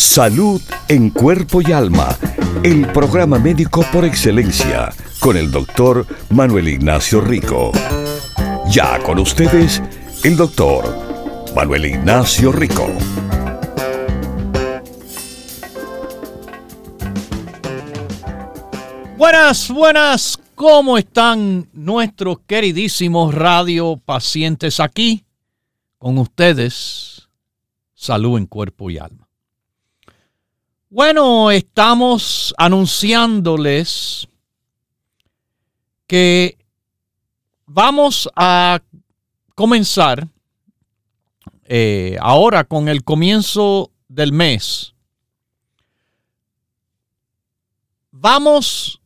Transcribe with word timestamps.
Salud 0.00 0.62
en 0.88 1.10
cuerpo 1.10 1.60
y 1.60 1.72
alma. 1.72 2.16
El 2.62 2.90
programa 2.90 3.38
médico 3.38 3.84
por 3.92 4.06
excelencia 4.06 4.90
con 5.20 5.36
el 5.36 5.50
doctor 5.50 6.06
Manuel 6.30 6.68
Ignacio 6.68 7.20
Rico. 7.20 7.70
Ya 8.70 8.98
con 9.02 9.18
ustedes, 9.18 9.82
el 10.24 10.38
doctor 10.38 11.52
Manuel 11.54 11.84
Ignacio 11.84 12.50
Rico. 12.50 12.88
Buenas, 19.18 19.70
buenas, 19.70 20.38
¿cómo 20.54 20.96
están 20.96 21.68
nuestros 21.74 22.38
queridísimos 22.46 23.34
radio 23.34 23.98
pacientes 24.02 24.80
aquí? 24.80 25.26
Con 25.98 26.16
ustedes, 26.16 27.28
salud 27.94 28.38
en 28.38 28.46
cuerpo 28.46 28.90
y 28.90 28.96
alma. 28.96 29.29
Bueno, 30.92 31.52
estamos 31.52 32.52
anunciándoles 32.58 34.26
que 36.08 36.58
vamos 37.64 38.28
a 38.34 38.82
comenzar 39.54 40.26
eh, 41.66 42.16
ahora 42.20 42.64
con 42.64 42.88
el 42.88 43.04
comienzo 43.04 43.92
del 44.08 44.32
mes. 44.32 44.92
Vamos 48.10 49.00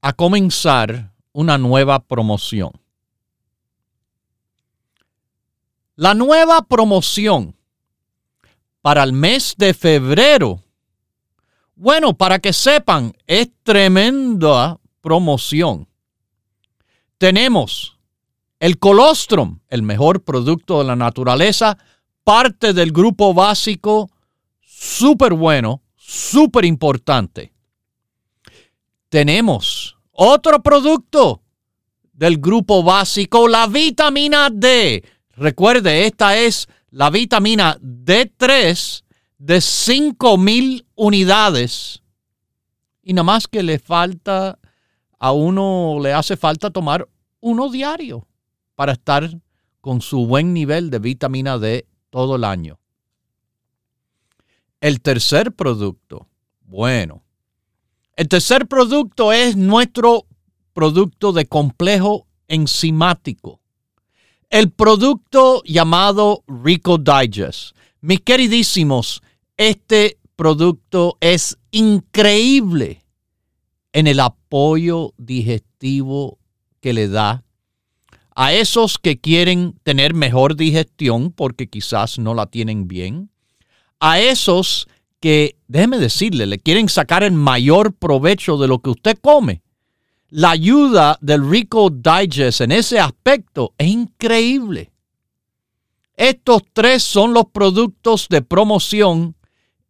a 0.00 0.12
comenzar 0.14 1.12
una 1.30 1.56
nueva 1.56 2.00
promoción. 2.00 2.72
La 5.94 6.14
nueva 6.14 6.62
promoción 6.62 7.54
para 8.82 9.04
el 9.04 9.12
mes 9.12 9.54
de 9.56 9.72
febrero. 9.72 10.64
Bueno, 11.78 12.12
para 12.14 12.38
que 12.38 12.52
sepan, 12.52 13.14
es 13.26 13.48
tremenda 13.62 14.78
promoción 15.00 15.88
tenemos 17.18 17.98
el 18.60 18.78
colostrum, 18.78 19.60
el 19.68 19.82
mejor 19.82 20.22
producto 20.24 20.78
de 20.78 20.84
la 20.84 20.96
naturaleza, 20.96 21.76
parte 22.24 22.72
del 22.72 22.92
grupo 22.92 23.34
básico, 23.34 24.10
súper 24.60 25.34
bueno, 25.34 25.82
súper 25.96 26.64
importante. 26.64 27.52
Tenemos 29.08 29.96
otro 30.12 30.62
producto 30.62 31.42
del 32.12 32.38
grupo 32.38 32.82
básico, 32.82 33.48
la 33.48 33.66
vitamina 33.66 34.48
D. 34.52 35.04
Recuerde, 35.36 36.06
esta 36.06 36.36
es 36.38 36.68
la 36.90 37.10
vitamina 37.10 37.78
D3 37.80 39.04
de 39.38 39.60
5000 39.60 40.86
unidades. 40.94 42.02
Y 43.02 43.12
nada 43.12 43.24
más 43.24 43.48
que 43.48 43.62
le 43.62 43.78
falta 43.78 44.58
a 45.18 45.32
uno 45.32 45.98
le 46.00 46.12
hace 46.12 46.36
falta 46.36 46.70
tomar 46.70 47.08
uno 47.40 47.70
diario 47.70 48.26
para 48.74 48.92
estar 48.92 49.40
con 49.80 50.00
su 50.00 50.26
buen 50.26 50.52
nivel 50.52 50.90
de 50.90 50.98
vitamina 50.98 51.58
D 51.58 51.86
todo 52.10 52.36
el 52.36 52.44
año. 52.44 52.78
El 54.80 55.00
tercer 55.00 55.52
producto, 55.52 56.28
bueno, 56.60 57.24
el 58.14 58.28
tercer 58.28 58.68
producto 58.68 59.32
es 59.32 59.56
nuestro 59.56 60.26
producto 60.72 61.32
de 61.32 61.46
complejo 61.46 62.26
enzimático. 62.46 63.60
El 64.50 64.70
producto 64.70 65.62
llamado 65.64 66.44
Rico 66.46 66.98
Digest. 66.98 67.76
Mis 68.00 68.20
queridísimos, 68.20 69.22
este 69.58 70.18
producto 70.36 71.18
es 71.20 71.58
increíble 71.72 73.04
en 73.92 74.06
el 74.06 74.20
apoyo 74.20 75.12
digestivo 75.18 76.38
que 76.80 76.92
le 76.92 77.08
da 77.08 77.44
a 78.36 78.52
esos 78.52 78.98
que 78.98 79.18
quieren 79.18 79.74
tener 79.82 80.14
mejor 80.14 80.54
digestión 80.54 81.32
porque 81.32 81.66
quizás 81.66 82.20
no 82.20 82.34
la 82.34 82.46
tienen 82.46 82.86
bien, 82.86 83.30
a 83.98 84.20
esos 84.20 84.86
que, 85.18 85.56
déjeme 85.66 85.98
decirle, 85.98 86.46
le 86.46 86.60
quieren 86.60 86.88
sacar 86.88 87.24
el 87.24 87.32
mayor 87.32 87.92
provecho 87.94 88.56
de 88.56 88.68
lo 88.68 88.78
que 88.78 88.90
usted 88.90 89.18
come. 89.20 89.62
La 90.28 90.50
ayuda 90.50 91.18
del 91.20 91.50
Rico 91.50 91.90
Digest 91.90 92.60
en 92.60 92.70
ese 92.70 93.00
aspecto 93.00 93.74
es 93.76 93.88
increíble. 93.88 94.92
Estos 96.14 96.62
tres 96.72 97.02
son 97.02 97.34
los 97.34 97.46
productos 97.46 98.28
de 98.28 98.42
promoción 98.42 99.34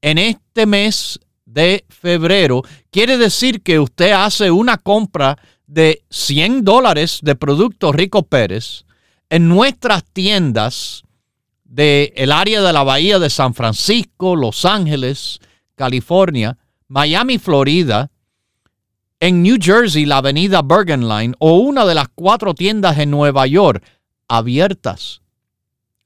en 0.03 0.19
este 0.19 0.67
mes 0.67 1.21
de 1.45 1.85
febrero, 1.89 2.63
quiere 2.91 3.19
decir 3.19 3.63
que 3.63 3.79
usted 3.79 4.13
hace 4.13 4.51
una 4.51 4.77
compra 4.77 5.39
de 5.67 6.03
100 6.11 6.65
dólares 6.65 7.21
de 7.23 7.35
productos 7.35 7.95
Rico 7.95 8.23
Pérez 8.23 8.85
en 9.31 9.49
nuestras 9.49 10.05
tiendas 10.05 11.03
del 11.65 12.13
el 12.17 12.33
área 12.33 12.63
de 12.63 12.73
la 12.73 12.83
Bahía 12.83 13.19
de 13.19 13.31
San 13.31 13.55
Francisco, 13.55 14.37
Los 14.37 14.65
Ángeles, 14.65 15.39
California, 15.75 16.57
Miami, 16.89 17.39
Florida, 17.39 18.11
en 19.21 19.43
New 19.43 19.57
Jersey, 19.61 20.07
la 20.07 20.19
avenida 20.19 20.63
Bergen 20.63 21.09
Line, 21.09 21.35
o 21.39 21.57
una 21.57 21.85
de 21.85 21.95
las 21.95 22.09
cuatro 22.09 22.55
tiendas 22.55 22.99
en 22.99 23.11
Nueva 23.11 23.47
York, 23.47 23.85
abiertas 24.29 25.23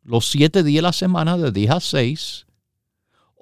los 0.03 0.27
siete 0.27 0.63
días 0.63 0.79
de 0.79 0.83
la 0.83 0.93
semana 0.93 1.37
de 1.37 1.53
10 1.53 1.71
a 1.71 1.81
6 1.81 2.47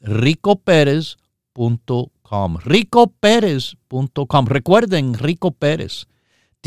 ricoperez.com. 0.01 2.57
ricoperez.com. 2.57 4.45
Recuerden, 4.47 5.13
Rico 5.13 5.51
Pérez 5.51 6.07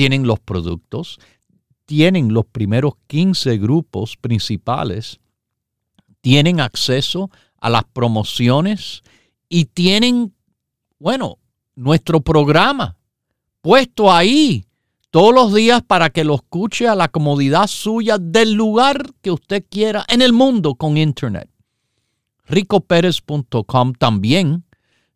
tienen 0.01 0.27
los 0.27 0.41
productos, 0.41 1.19
tienen 1.85 2.33
los 2.33 2.47
primeros 2.47 2.95
15 3.09 3.59
grupos 3.59 4.17
principales, 4.17 5.21
tienen 6.23 6.59
acceso 6.59 7.31
a 7.61 7.69
las 7.69 7.85
promociones 7.85 9.03
y 9.51 9.67
tienen, 9.67 10.33
bueno, 10.99 11.37
nuestro 11.75 12.23
programa 12.23 12.97
puesto 13.61 14.11
ahí 14.11 14.65
todos 15.11 15.35
los 15.35 15.53
días 15.53 15.83
para 15.83 16.09
que 16.09 16.25
lo 16.25 16.37
escuche 16.37 16.89
a 16.89 16.95
la 16.95 17.09
comodidad 17.09 17.67
suya 17.67 18.17
del 18.17 18.55
lugar 18.55 19.03
que 19.21 19.31
usted 19.31 19.67
quiera 19.69 20.07
en 20.09 20.23
el 20.23 20.33
mundo 20.33 20.77
con 20.77 20.97
internet. 20.97 21.51
ricoperez.com 22.47 23.93
también, 23.99 24.65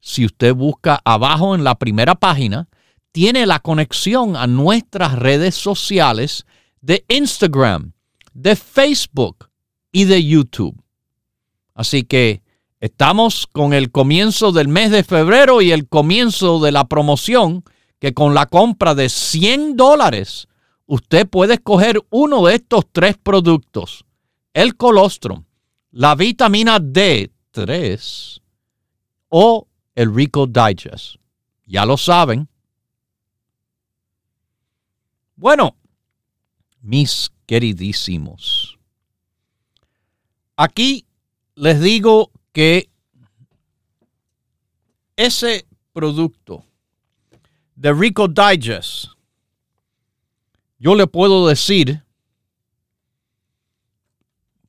si 0.01 0.27
usted 0.27 0.55
busca 0.55 1.01
abajo 1.07 1.55
en 1.55 1.65
la 1.65 1.75
primera 1.77 2.15
página, 2.17 2.69
tiene 3.15 3.47
la 3.47 3.61
conexión 3.61 4.35
a 4.35 4.49
nuestras 4.49 5.17
redes 5.17 5.55
sociales 5.55 6.47
de 6.81 7.05
Instagram, 7.07 7.93
de 8.33 8.57
Facebook 8.57 9.49
y 9.93 10.03
de 10.03 10.25
YouTube. 10.25 10.83
Así 11.75 12.03
que 12.03 12.43
estamos 12.81 13.47
con 13.47 13.73
el 13.73 13.93
comienzo 13.93 14.51
del 14.51 14.67
mes 14.67 14.91
de 14.91 15.05
febrero 15.05 15.63
y 15.63 15.71
el 15.71 15.87
comienzo 15.87 16.59
de 16.59 16.73
la 16.73 16.89
promoción 16.89 17.63
que 18.01 18.15
con 18.15 18.35
la 18.35 18.47
compra 18.47 18.97
de 18.97 19.09
100 19.09 19.77
dólares 19.77 20.49
usted 20.87 21.29
puede 21.29 21.55
escoger 21.55 22.01
uno 22.11 22.45
de 22.47 22.57
estos 22.57 22.85
tres 22.91 23.17
productos. 23.17 24.05
El 24.53 24.77
colostrum, 24.77 25.45
la 25.93 26.17
vitamina 26.17 26.81
D3 26.81 28.41
o 29.29 29.69
el 29.95 30.13
Rico 30.13 30.49
Digest. 30.49 31.15
Ya 31.65 31.87
lo 31.87 31.97
saben, 31.97 32.49
bueno, 35.45 35.77
mis 36.81 37.31
queridísimos, 37.45 38.79
aquí 40.57 41.05
les 41.55 41.83
digo 41.83 42.31
que 42.55 42.89
ese 45.17 45.67
producto 45.93 46.65
de 47.77 47.93
Rico 47.93 48.27
Digest, 48.27 49.09
yo 50.79 50.95
le 50.95 51.07
puedo 51.07 51.47
decir 51.47 52.03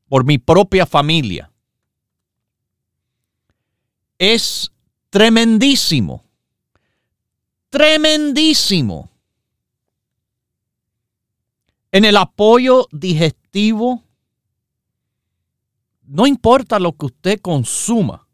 por 0.09 0.25
mi 0.25 0.37
propia 0.37 0.85
familia, 0.85 1.49
es 4.17 4.69
tremendísimo, 5.09 6.25
tremendísimo 7.69 9.14
en 11.95 12.03
el 12.03 12.17
apoyo 12.17 12.89
digestivo. 12.91 14.03
No 16.03 16.27
importa 16.27 16.77
lo 16.77 16.91
que 16.91 17.05
usted 17.05 17.39
consuma, 17.39 18.27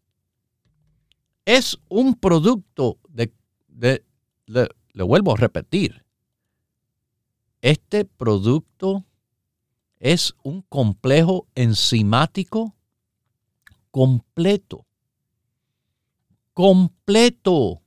es 1.45 1.77
un 1.87 2.15
producto 2.15 2.97
de, 3.07 3.31
le 4.47 5.03
vuelvo 5.03 5.33
a 5.33 5.37
repetir, 5.37 6.03
este 7.61 8.03
producto 8.03 9.05
es 9.99 10.33
un 10.41 10.63
complejo 10.63 11.47
enzimático 11.53 12.75
completo. 13.91 14.87
Completo. 16.53 17.83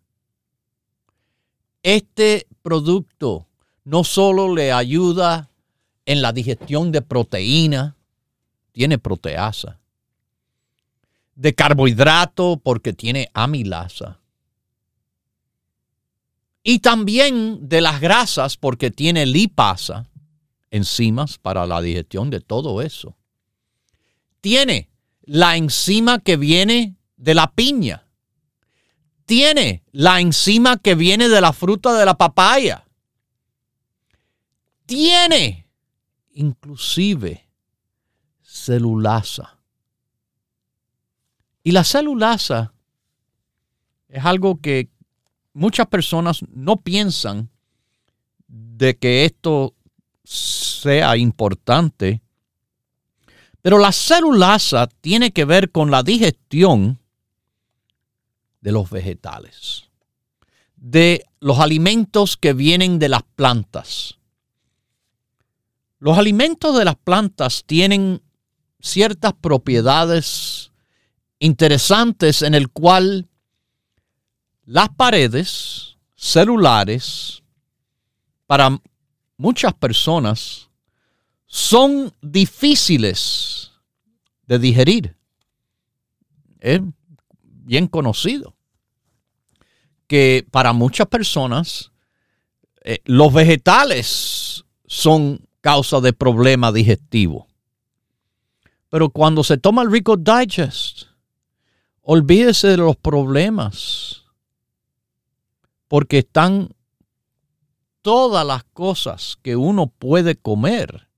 Este 1.83 2.47
producto 2.63 3.49
no 3.83 4.05
solo 4.05 4.55
le 4.55 4.71
ayuda 4.71 5.51
en 6.07 6.23
la 6.23 6.33
digestión 6.33 6.93
de 6.93 7.03
proteína, 7.03 7.97
tiene 8.73 8.99
proteasa, 8.99 9.81
de 11.35 11.55
carbohidrato 11.55 12.61
porque 12.63 12.93
tiene 12.93 13.31
amilasa, 13.35 14.21
y 16.67 16.79
también 16.79 17.69
de 17.69 17.83
las 17.83 18.01
grasas 18.01 18.57
porque 18.57 18.91
tiene 18.91 19.27
lipasa, 19.27 20.09
enzimas 20.71 21.39
para 21.39 21.67
la 21.67 21.83
digestión 21.83 22.31
de 22.31 22.41
todo 22.41 22.81
eso. 22.81 23.15
Tiene 24.41 24.89
la 25.23 25.57
enzima 25.57 26.19
que 26.19 26.39
viene 26.39 26.97
de 27.17 27.35
la 27.35 27.53
piña. 27.53 28.07
Tiene 29.27 29.85
la 29.93 30.21
enzima 30.21 30.79
que 30.79 30.95
viene 30.95 31.29
de 31.29 31.41
la 31.41 31.53
fruta 31.53 31.93
de 31.93 32.07
la 32.07 32.15
papaya. 32.15 32.85
Tiene 34.87 35.64
inclusive 36.35 37.49
celulasa. 38.43 39.59
Y 41.63 41.73
la 41.73 41.83
celulasa 41.83 42.75
es 44.09 44.25
algo 44.25 44.61
que 44.61 44.91
muchas 45.55 45.87
personas 45.87 46.41
no 46.49 46.77
piensan 46.77 47.51
de 48.47 48.97
que 48.97 49.25
esto 49.25 49.75
sea 50.25 51.17
importante, 51.17 52.23
pero 53.63 53.79
la 53.79 53.93
celulasa 53.93 54.87
tiene 55.01 55.33
que 55.33 55.45
ver 55.45 55.71
con 55.71 55.91
la 55.91 56.03
digestión 56.03 57.01
de 58.61 58.73
los 58.73 58.91
vegetales, 58.91 59.91
de 60.77 61.25
los 61.41 61.61
alimentos 61.61 62.37
que 62.37 62.53
vienen 62.53 62.99
de 62.99 63.09
las 63.09 63.23
plantas. 63.23 64.19
Los 66.05 66.19
alimentos 66.19 66.77
de 66.77 66.85
las 66.85 66.97
plantas 66.97 67.65
tienen 67.65 68.21
ciertas 68.79 69.33
propiedades 69.33 70.71
interesantes 71.39 72.43
en 72.43 72.53
el 72.53 72.69
cual 72.69 73.31
las 74.67 74.91
paredes 74.91 75.97
celulares 76.15 77.43
para 78.47 78.79
muchas 79.39 79.73
personas 79.73 80.69
son 81.47 82.13
difíciles 82.21 83.73
de 84.47 84.59
digerir. 84.59 85.17
Es 86.61 86.83
bien 87.41 87.89
conocido 87.89 88.55
que 90.07 90.47
para 90.51 90.75
muchas 90.75 91.07
personas 91.07 91.93
eh, 92.83 92.99
los 93.07 93.33
vegetales 93.33 94.67
son 94.87 95.49
causa 95.65 96.03
de 96.03 96.13
problema 96.13 96.71
digestivo. 96.73 97.49
Pero 98.91 99.09
cuando 99.09 99.43
se 99.43 99.57
toma 99.57 99.81
el 99.81 99.91
Rico 99.91 100.19
Digest, 100.19 101.05
olvídese 102.03 102.69
de 102.69 102.77
los 102.77 102.97
problemas, 102.97 104.25
porque 105.89 106.19
están 106.19 106.69
todas 108.03 108.47
las 108.47 108.65
cosas 108.75 109.39
que 109.41 109.57
uno 109.57 109.87
puede 109.87 110.37
comer, 110.37 111.09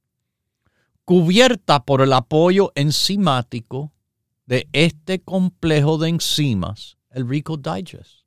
cubierta 1.04 1.84
por 1.84 2.00
el 2.00 2.12
apoyo 2.12 2.70
enzimático 2.76 3.92
de 4.46 4.68
este 4.72 5.18
complejo 5.22 5.98
de 5.98 6.10
enzimas, 6.10 6.98
el 7.10 7.28
Rico 7.28 7.56
Digest. 7.56 8.22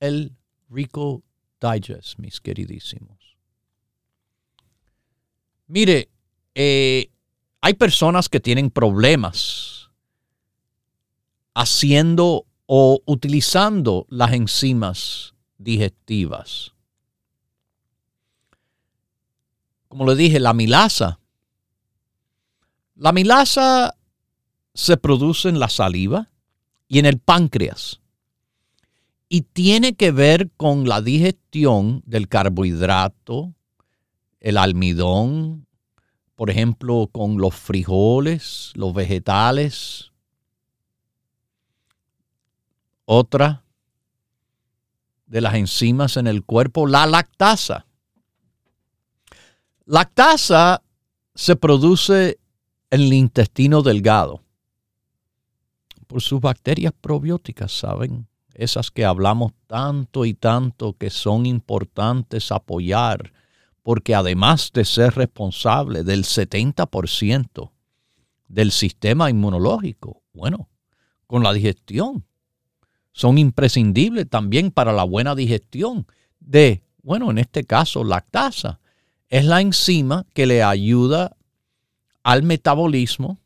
El 0.00 0.34
Rico 0.70 1.22
Digest, 1.60 2.18
mis 2.18 2.40
queridísimos. 2.40 3.17
Mire, 5.68 6.08
eh, 6.54 7.10
hay 7.60 7.74
personas 7.74 8.28
que 8.28 8.40
tienen 8.40 8.70
problemas 8.70 9.90
haciendo 11.54 12.46
o 12.66 13.00
utilizando 13.06 14.06
las 14.08 14.32
enzimas 14.32 15.34
digestivas. 15.58 16.72
como 19.88 20.06
le 20.06 20.14
dije, 20.14 20.38
la 20.38 20.54
milasa. 20.54 21.18
La 22.94 23.12
milasa 23.12 23.96
se 24.74 24.96
produce 24.96 25.48
en 25.48 25.58
la 25.58 25.68
saliva 25.68 26.30
y 26.86 26.98
en 26.98 27.06
el 27.06 27.18
páncreas 27.18 28.00
y 29.28 29.42
tiene 29.42 29.94
que 29.94 30.10
ver 30.10 30.50
con 30.56 30.88
la 30.88 31.00
digestión 31.00 32.02
del 32.06 32.28
carbohidrato, 32.28 33.54
el 34.40 34.56
almidón, 34.56 35.66
por 36.34 36.50
ejemplo, 36.50 37.08
con 37.10 37.38
los 37.38 37.54
frijoles, 37.54 38.72
los 38.74 38.94
vegetales. 38.94 40.12
Otra 43.04 43.64
de 45.26 45.40
las 45.40 45.54
enzimas 45.54 46.16
en 46.16 46.26
el 46.26 46.44
cuerpo, 46.44 46.86
la 46.86 47.06
lactasa. 47.06 47.86
Lactasa 49.84 50.82
se 51.34 51.56
produce 51.56 52.38
en 52.90 53.00
el 53.00 53.12
intestino 53.12 53.82
delgado 53.82 54.42
por 56.06 56.22
sus 56.22 56.40
bacterias 56.40 56.92
probióticas, 56.98 57.72
¿saben? 57.72 58.26
Esas 58.54 58.90
que 58.90 59.04
hablamos 59.04 59.52
tanto 59.66 60.24
y 60.24 60.34
tanto 60.34 60.94
que 60.94 61.10
son 61.10 61.46
importantes 61.46 62.50
apoyar, 62.50 63.32
porque 63.88 64.14
además 64.14 64.70
de 64.74 64.84
ser 64.84 65.14
responsable 65.14 66.04
del 66.04 66.24
70% 66.24 67.70
del 68.46 68.70
sistema 68.70 69.30
inmunológico, 69.30 70.22
bueno, 70.34 70.68
con 71.26 71.42
la 71.42 71.54
digestión, 71.54 72.26
son 73.12 73.38
imprescindibles 73.38 74.28
también 74.28 74.72
para 74.72 74.92
la 74.92 75.04
buena 75.04 75.34
digestión 75.34 76.06
de, 76.38 76.82
bueno, 77.02 77.30
en 77.30 77.38
este 77.38 77.64
caso, 77.64 78.04
lactasa 78.04 78.78
es 79.30 79.46
la 79.46 79.62
enzima 79.62 80.26
que 80.34 80.44
le 80.44 80.62
ayuda 80.62 81.34
al 82.22 82.42
metabolismo 82.42 83.40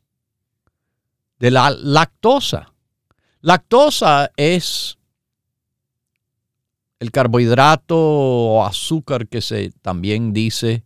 de 1.39 1.51
la 1.51 1.69
lactosa. 1.69 2.73
Lactosa 3.39 4.29
es 4.35 4.97
el 7.03 7.11
carbohidrato 7.11 7.97
o 7.97 8.63
azúcar 8.63 9.27
que 9.27 9.41
se 9.41 9.71
también 9.81 10.31
dice 10.31 10.85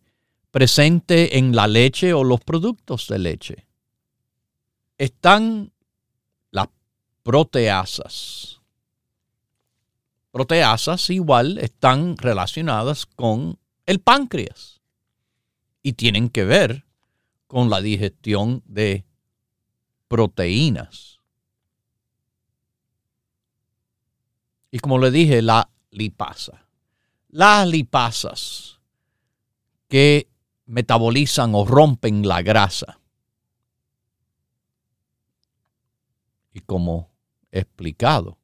presente 0.50 1.38
en 1.38 1.56
la 1.56 1.68
leche 1.68 2.12
o 2.12 2.24
los 2.24 2.40
productos 2.40 3.08
de 3.08 3.20
leche. 3.20 3.68
Están 4.98 5.72
las 6.50 6.70
proteasas. 7.22 8.62
Proteasas 10.32 11.08
igual 11.12 11.60
están 11.60 12.18
relacionadas 12.18 13.06
con 13.06 13.60
el 13.86 14.00
páncreas 14.00 14.82
y 15.84 15.94
tienen 15.94 16.30
que 16.30 16.46
ver 16.46 16.84
con 17.46 17.70
la 17.70 17.80
digestión 17.80 18.64
de 18.66 19.06
proteínas. 20.08 21.20
Y 24.72 24.80
como 24.80 24.98
le 24.98 25.12
dije, 25.12 25.44
la 25.44 25.70
lipasa. 25.92 26.66
Las 27.30 27.68
lipasas 27.68 28.80
que 29.88 30.30
metabolizan 30.66 31.56
o 31.56 31.66
rompen 31.66 32.28
la 32.28 32.42
grasa. 32.42 33.00
y 36.58 36.62
como 36.62 37.12
explicado, 37.52 38.40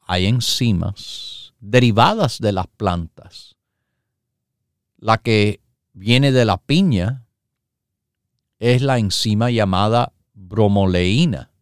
hay 0.00 0.26
enzimas 0.26 1.54
derivadas 1.60 2.40
de 2.40 2.50
las 2.50 2.66
plantas. 2.66 3.56
La 4.96 5.18
que 5.18 5.60
viene 5.92 6.32
de 6.32 6.44
la 6.44 6.56
piña 6.56 7.24
es 8.58 8.82
la 8.82 8.98
enzima 8.98 9.52
llamada 9.52 10.12
bromoleína. 10.34 11.52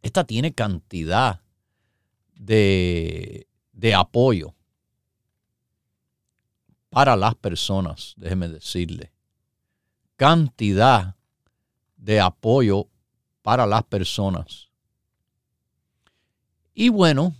Esta 0.00 0.24
tiene 0.24 0.54
cantidad 0.54 1.42
de, 2.44 3.48
de 3.72 3.94
apoyo 3.94 4.54
para 6.90 7.16
las 7.16 7.34
personas, 7.34 8.14
déjeme 8.16 8.48
decirle. 8.48 9.12
Cantidad 10.16 11.16
de 11.96 12.20
apoyo 12.20 12.88
para 13.42 13.66
las 13.66 13.82
personas. 13.84 14.70
Y 16.72 16.88
bueno, 16.88 17.34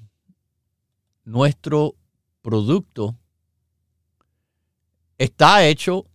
nuestro 1.25 1.94
producto 2.42 3.16
está 5.18 5.64
hecho 5.64 6.06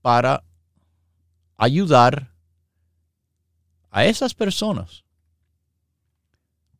para 0.00 0.42
ayudar 1.56 2.32
a 3.90 4.04
esas 4.06 4.32
personas 4.34 5.04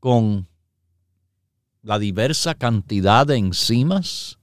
con 0.01 0.48
la 1.89 1.99
diversa 1.99 2.55
cantidad 2.55 3.27
de 3.27 3.39
enzimas 3.39 4.39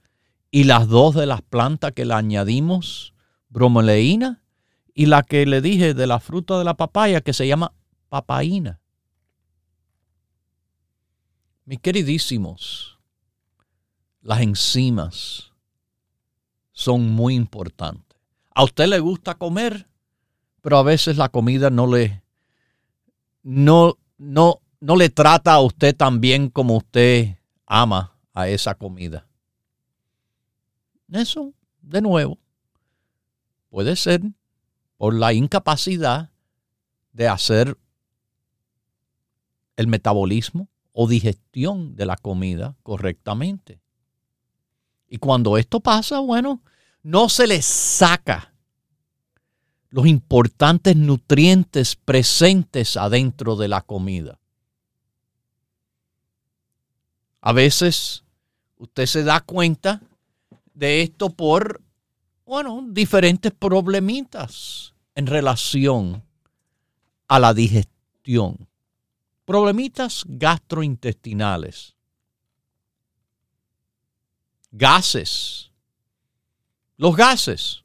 y 0.49 0.63
las 0.63 0.87
dos 0.87 1.13
de 1.13 1.27
las 1.27 1.43
plantas 1.43 1.91
que 1.91 2.03
le 2.03 2.15
añadimos, 2.15 3.13
bromoleína, 3.49 4.41
y 4.95 5.05
la 5.05 5.21
que 5.21 5.45
le 5.45 5.61
dije 5.61 5.93
de 5.93 6.07
la 6.07 6.19
fruta 6.19 6.57
de 6.57 6.63
la 6.63 6.73
papaya 6.73 7.21
que 7.21 7.33
se 7.33 7.47
llama 7.47 7.71
papaína. 8.09 8.81
Mis 11.65 11.79
queridísimos, 11.81 12.97
las 14.23 14.41
enzimas 14.41 15.51
son 16.71 17.11
muy 17.11 17.35
importantes. 17.35 18.17
A 18.55 18.63
usted 18.63 18.87
le 18.87 18.97
gusta 18.97 19.35
comer, 19.35 19.87
pero 20.63 20.79
a 20.79 20.83
veces 20.83 21.15
la 21.17 21.29
comida 21.29 21.69
no 21.69 21.85
le 21.85 22.23
no 23.43 23.99
no 24.17 24.61
no 24.79 24.95
le 24.95 25.09
trata 25.09 25.53
a 25.53 25.61
usted 25.61 25.95
tan 25.95 26.21
bien 26.21 26.49
como 26.49 26.77
usted 26.77 27.37
ama 27.65 28.17
a 28.33 28.47
esa 28.47 28.75
comida. 28.75 29.27
Eso, 31.11 31.53
de 31.81 32.01
nuevo, 32.01 32.39
puede 33.69 33.95
ser 33.95 34.21
por 34.97 35.13
la 35.13 35.33
incapacidad 35.33 36.31
de 37.13 37.27
hacer 37.27 37.77
el 39.75 39.87
metabolismo 39.87 40.69
o 40.93 41.07
digestión 41.07 41.95
de 41.95 42.05
la 42.05 42.15
comida 42.15 42.75
correctamente. 42.83 43.81
Y 45.07 45.17
cuando 45.17 45.57
esto 45.57 45.79
pasa, 45.79 46.19
bueno, 46.19 46.61
no 47.03 47.29
se 47.29 47.47
le 47.47 47.61
saca 47.61 48.53
los 49.89 50.07
importantes 50.07 50.95
nutrientes 50.95 51.95
presentes 51.95 52.97
adentro 52.97 53.55
de 53.55 53.67
la 53.67 53.81
comida. 53.81 54.39
A 57.45 57.53
veces 57.53 58.23
usted 58.79 59.05
se 59.05 59.23
da 59.23 59.39
cuenta 59.39 60.01
de 60.73 61.03
esto 61.03 61.29
por, 61.29 61.79
bueno, 62.43 62.83
diferentes 62.89 63.51
problemitas 63.51 64.95
en 65.13 65.27
relación 65.27 66.23
a 67.27 67.37
la 67.37 67.53
digestión. 67.53 68.67
Problemitas 69.45 70.23
gastrointestinales. 70.27 71.93
Gases. 74.71 75.69
Los 76.97 77.15
gases. 77.15 77.83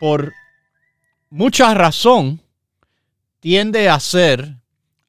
Por 0.00 0.32
mucha 1.28 1.72
razón, 1.72 2.42
tiende 3.38 3.88
a 3.88 4.00
ser 4.00 4.56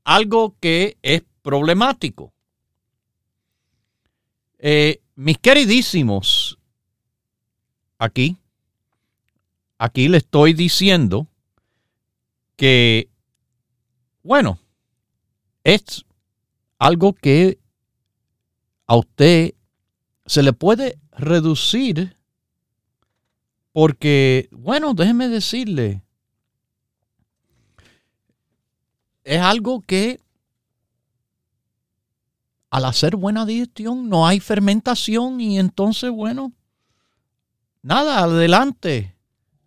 algo 0.04 0.56
que 0.60 1.00
es 1.02 1.24
problemático. 1.42 2.34
Eh, 4.60 5.02
mis 5.16 5.38
queridísimos, 5.40 6.60
aquí, 7.98 8.38
aquí 9.78 10.08
le 10.08 10.18
estoy 10.18 10.54
diciendo 10.54 11.28
que, 12.56 13.10
bueno, 14.22 14.60
es 15.64 16.06
algo 16.78 17.14
que 17.14 17.60
a 18.86 18.96
usted 18.96 19.56
se 20.28 20.44
le 20.44 20.54
puede 20.54 21.00
reducir 21.12 22.18
porque, 23.72 24.48
bueno, 24.52 24.94
déjeme 24.94 25.28
decirle, 25.28 26.04
es 29.24 29.42
algo 29.42 29.82
que 29.82 30.21
al 32.72 32.86
hacer 32.86 33.18
buena 33.18 33.46
digestión 33.46 34.08
no 34.08 34.26
hay 34.26 34.40
fermentación 34.40 35.42
y 35.42 35.60
entonces, 35.60 36.10
bueno, 36.10 36.54
nada, 37.82 38.20
adelante, 38.20 39.14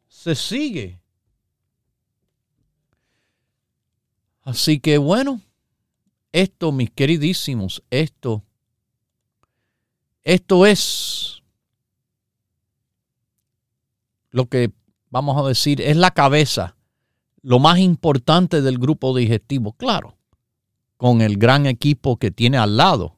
se 0.08 0.34
sigue. 0.34 1.00
Así 4.40 4.80
que 4.80 4.96
bueno, 4.96 5.42
esto, 6.32 6.72
mis 6.72 6.90
queridísimos, 6.90 7.82
esto, 7.90 8.42
esto 10.22 10.64
es 10.64 11.42
lo 14.30 14.48
que 14.48 14.72
vamos 15.10 15.36
a 15.42 15.46
decir, 15.46 15.82
es 15.82 15.96
la 15.98 16.10
cabeza, 16.12 16.76
lo 17.42 17.58
más 17.58 17.78
importante 17.78 18.62
del 18.62 18.78
grupo 18.78 19.14
digestivo, 19.14 19.74
claro 19.74 20.16
con 21.04 21.20
el 21.20 21.36
gran 21.36 21.66
equipo 21.66 22.16
que 22.16 22.30
tiene 22.30 22.56
al 22.56 22.78
lado. 22.78 23.14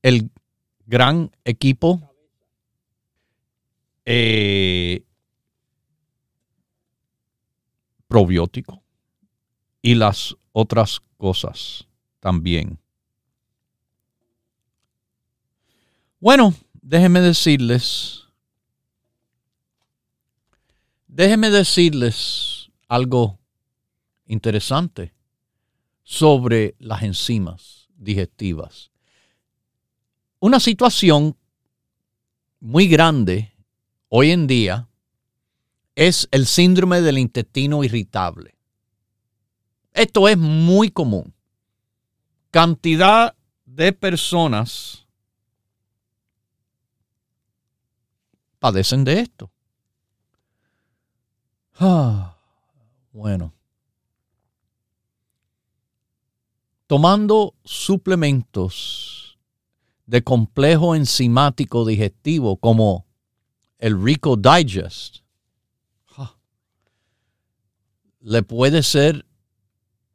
El 0.00 0.30
gran 0.86 1.30
equipo 1.44 2.00
eh, 4.06 5.04
probiótico 8.08 8.82
y 9.82 9.96
las 9.96 10.34
otras 10.52 11.02
cosas 11.18 11.86
también. 12.20 12.78
Bueno, 16.20 16.54
déjenme 16.80 17.20
decirles, 17.20 18.22
déjenme 21.06 21.50
decirles 21.50 22.70
algo 22.88 23.38
interesante 24.24 25.13
sobre 26.04 26.76
las 26.78 27.02
enzimas 27.02 27.88
digestivas. 27.96 28.90
Una 30.38 30.60
situación 30.60 31.36
muy 32.60 32.86
grande 32.86 33.52
hoy 34.08 34.30
en 34.30 34.46
día 34.46 34.88
es 35.94 36.28
el 36.30 36.46
síndrome 36.46 37.00
del 37.00 37.18
intestino 37.18 37.82
irritable. 37.82 38.54
Esto 39.92 40.28
es 40.28 40.36
muy 40.36 40.90
común. 40.90 41.34
Cantidad 42.50 43.34
de 43.64 43.92
personas 43.92 45.06
padecen 48.58 49.04
de 49.04 49.20
esto. 49.20 49.50
Ah, 51.78 52.36
bueno. 53.12 53.52
Tomando 56.94 57.56
suplementos 57.64 59.36
de 60.06 60.22
complejo 60.22 60.94
enzimático 60.94 61.84
digestivo 61.84 62.56
como 62.56 63.04
el 63.80 64.00
Rico 64.00 64.36
Digest, 64.36 65.24
le 68.20 68.44
puede 68.44 68.84
ser 68.84 69.26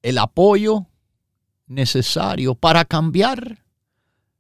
el 0.04 0.20
apoyo 0.20 0.88
necesario 1.68 2.56
para 2.56 2.86
cambiar 2.86 3.66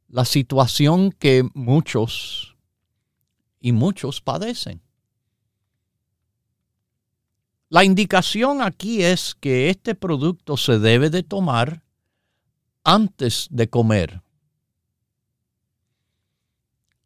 la 0.07 0.23
situación 0.23 1.11
que 1.11 1.43
muchos 1.53 2.55
y 3.59 3.73
muchos 3.73 4.21
padecen. 4.21 4.81
La 7.67 7.83
indicación 7.83 8.61
aquí 8.61 9.03
es 9.03 9.35
que 9.35 9.69
este 9.69 9.93
producto 9.93 10.55
se 10.55 10.79
debe 10.79 11.09
de 11.09 11.23
tomar 11.23 11.83
antes 12.89 13.47
de 13.51 13.69
comer. 13.69 14.23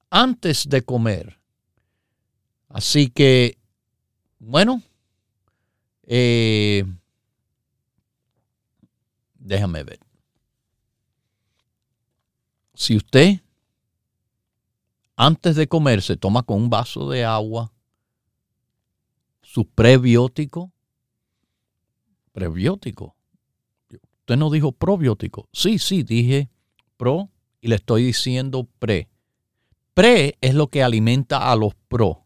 Antes 0.10 0.70
de 0.70 0.82
comer. 0.82 1.38
Así 2.70 3.10
que, 3.10 3.58
bueno, 4.40 4.82
Eh, 6.06 6.84
déjame 9.36 9.84
ver. 9.86 10.00
Si 12.74 12.98
usted 12.98 13.40
antes 15.16 15.56
de 15.56 15.68
comer 15.68 16.02
se 16.02 16.18
toma 16.18 16.44
con 16.44 16.58
un 16.64 16.70
vaso 16.70 17.10
de 17.10 17.24
agua 17.24 17.72
su 19.42 19.66
prebiótico, 19.66 20.74
prebiótico. 22.34 23.13
Usted 24.24 24.38
no 24.38 24.50
dijo 24.50 24.72
probiótico. 24.72 25.50
Sí, 25.52 25.78
sí, 25.80 26.04
dije 26.04 26.50
pro 26.96 27.30
y 27.60 27.68
le 27.68 27.76
estoy 27.76 28.06
diciendo 28.06 28.70
pre. 28.80 29.10
Pre 29.94 30.38
es 30.40 30.56
lo 30.56 30.68
que 30.68 30.82
alimenta 30.82 31.52
a 31.52 31.58
los 31.58 31.76
pro. 31.90 32.24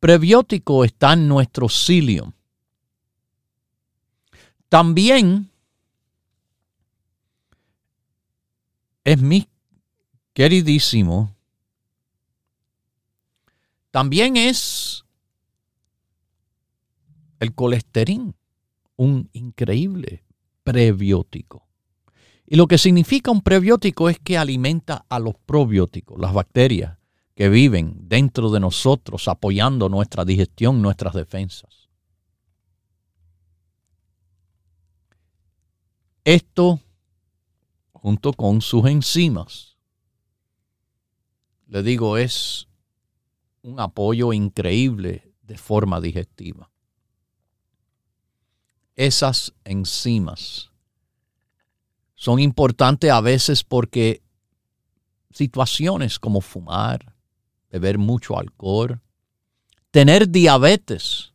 Prebiótico 0.00 0.82
está 0.82 1.12
en 1.12 1.28
nuestro 1.28 1.68
cilium. 1.68 2.32
También 4.70 5.50
es 9.04 9.20
mi 9.20 9.46
queridísimo. 10.32 11.36
También 13.90 14.38
es 14.38 15.04
el 17.38 17.54
colesterol, 17.54 18.34
un 18.96 19.28
increíble 19.34 20.23
prebiótico. 20.64 21.68
Y 22.46 22.56
lo 22.56 22.66
que 22.66 22.78
significa 22.78 23.30
un 23.30 23.40
prebiótico 23.40 24.08
es 24.08 24.18
que 24.18 24.36
alimenta 24.36 25.06
a 25.08 25.18
los 25.18 25.34
probióticos, 25.46 26.18
las 26.18 26.32
bacterias 26.32 26.98
que 27.34 27.48
viven 27.48 28.08
dentro 28.08 28.50
de 28.50 28.60
nosotros, 28.60 29.28
apoyando 29.28 29.88
nuestra 29.88 30.24
digestión, 30.24 30.82
nuestras 30.82 31.14
defensas. 31.14 31.88
Esto, 36.24 36.80
junto 37.92 38.32
con 38.32 38.60
sus 38.60 38.86
enzimas, 38.86 39.76
le 41.66 41.82
digo, 41.82 42.18
es 42.18 42.68
un 43.62 43.80
apoyo 43.80 44.32
increíble 44.32 45.34
de 45.42 45.58
forma 45.58 46.00
digestiva. 46.00 46.70
Esas 48.96 49.52
enzimas 49.64 50.70
son 52.14 52.38
importantes 52.38 53.10
a 53.10 53.20
veces 53.20 53.64
porque 53.64 54.22
situaciones 55.30 56.18
como 56.18 56.40
fumar, 56.40 57.14
beber 57.70 57.98
mucho 57.98 58.38
alcohol, 58.38 59.00
tener 59.90 60.28
diabetes, 60.28 61.32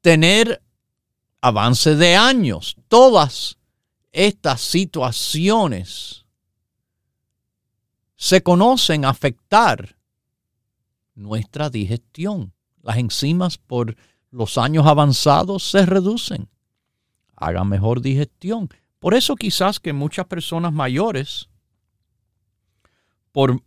tener 0.00 0.62
avance 1.40 1.94
de 1.94 2.16
años, 2.16 2.76
todas 2.88 3.58
estas 4.12 4.60
situaciones 4.60 6.26
se 8.16 8.42
conocen 8.42 9.04
afectar 9.04 9.96
nuestra 11.14 11.70
digestión. 11.70 12.52
Las 12.82 12.98
enzimas 12.98 13.56
por 13.56 13.96
los 14.30 14.58
años 14.58 14.86
avanzados 14.86 15.62
se 15.62 15.86
reducen. 15.86 16.48
Haga 17.36 17.64
mejor 17.64 18.00
digestión. 18.00 18.68
Por 18.98 19.14
eso 19.14 19.34
quizás 19.34 19.80
que 19.80 19.92
muchas 19.92 20.26
personas 20.26 20.72
mayores, 20.72 21.48
por, 23.32 23.62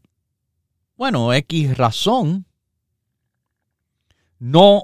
bueno, 0.96 1.34
X 1.34 1.77
razón, 1.77 2.46
no, 4.39 4.84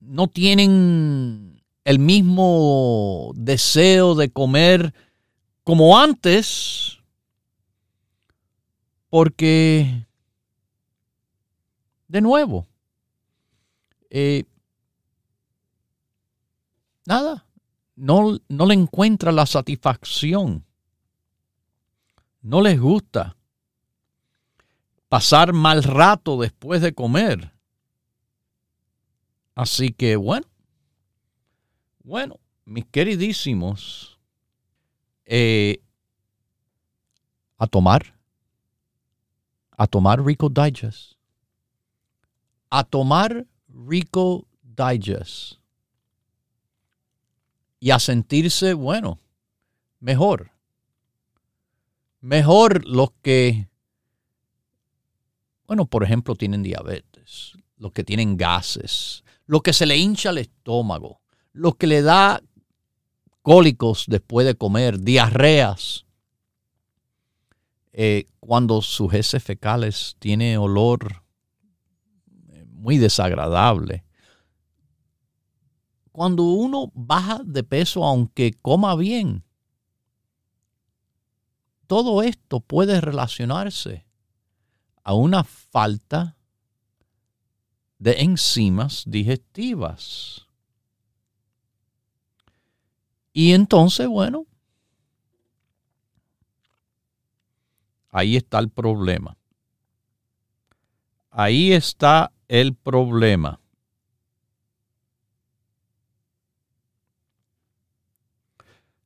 no 0.00 0.28
tienen 0.28 1.62
el 1.84 1.98
mismo 1.98 3.32
deseo 3.34 4.14
de 4.14 4.30
comer 4.30 4.94
como 5.62 5.98
antes, 5.98 6.98
porque, 9.10 10.06
de 12.08 12.20
nuevo, 12.20 12.66
eh, 14.10 14.44
nada, 17.06 17.46
no, 17.96 18.38
no 18.48 18.66
le 18.66 18.74
encuentra 18.74 19.32
la 19.32 19.46
satisfacción. 19.46 20.64
No 22.40 22.60
les 22.60 22.78
gusta 22.78 23.36
pasar 25.08 25.52
mal 25.52 25.82
rato 25.82 26.40
después 26.40 26.82
de 26.82 26.94
comer. 26.94 27.52
Así 29.54 29.92
que 29.92 30.16
bueno, 30.16 30.46
bueno, 32.02 32.40
mis 32.64 32.84
queridísimos, 32.86 34.18
eh, 35.24 35.80
a 37.56 37.66
tomar, 37.66 38.18
a 39.70 39.86
tomar 39.86 40.22
Rico 40.24 40.48
Digest, 40.48 41.14
a 42.68 42.82
tomar 42.82 43.46
Rico 43.68 44.46
Digest 44.62 45.63
y 47.84 47.90
a 47.90 47.98
sentirse, 47.98 48.72
bueno, 48.72 49.20
mejor. 50.00 50.52
Mejor 52.22 52.82
los 52.88 53.10
que, 53.20 53.68
bueno, 55.66 55.84
por 55.84 56.02
ejemplo, 56.02 56.34
tienen 56.34 56.62
diabetes, 56.62 57.52
los 57.76 57.92
que 57.92 58.02
tienen 58.02 58.38
gases, 58.38 59.22
los 59.44 59.60
que 59.60 59.74
se 59.74 59.84
le 59.84 59.98
hincha 59.98 60.30
el 60.30 60.38
estómago, 60.38 61.20
los 61.52 61.76
que 61.76 61.86
le 61.86 62.00
da 62.00 62.42
cólicos 63.42 64.06
después 64.08 64.46
de 64.46 64.54
comer, 64.54 65.00
diarreas, 65.00 66.06
eh, 67.92 68.28
cuando 68.40 68.80
sus 68.80 69.12
heces 69.12 69.44
fecales 69.44 70.16
tiene 70.20 70.56
olor 70.56 71.22
eh, 72.48 72.64
muy 72.66 72.96
desagradable 72.96 74.04
cuando 76.14 76.44
uno 76.44 76.92
baja 76.94 77.40
de 77.44 77.64
peso 77.64 78.04
aunque 78.04 78.52
coma 78.62 78.94
bien, 78.94 79.42
todo 81.88 82.22
esto 82.22 82.60
puede 82.60 83.00
relacionarse 83.00 84.06
a 85.02 85.14
una 85.14 85.42
falta 85.42 86.36
de 87.98 88.20
enzimas 88.20 89.02
digestivas. 89.08 90.46
Y 93.32 93.52
entonces, 93.52 94.06
bueno, 94.06 94.46
ahí 98.10 98.36
está 98.36 98.60
el 98.60 98.70
problema. 98.70 99.36
Ahí 101.32 101.72
está 101.72 102.30
el 102.46 102.76
problema. 102.76 103.58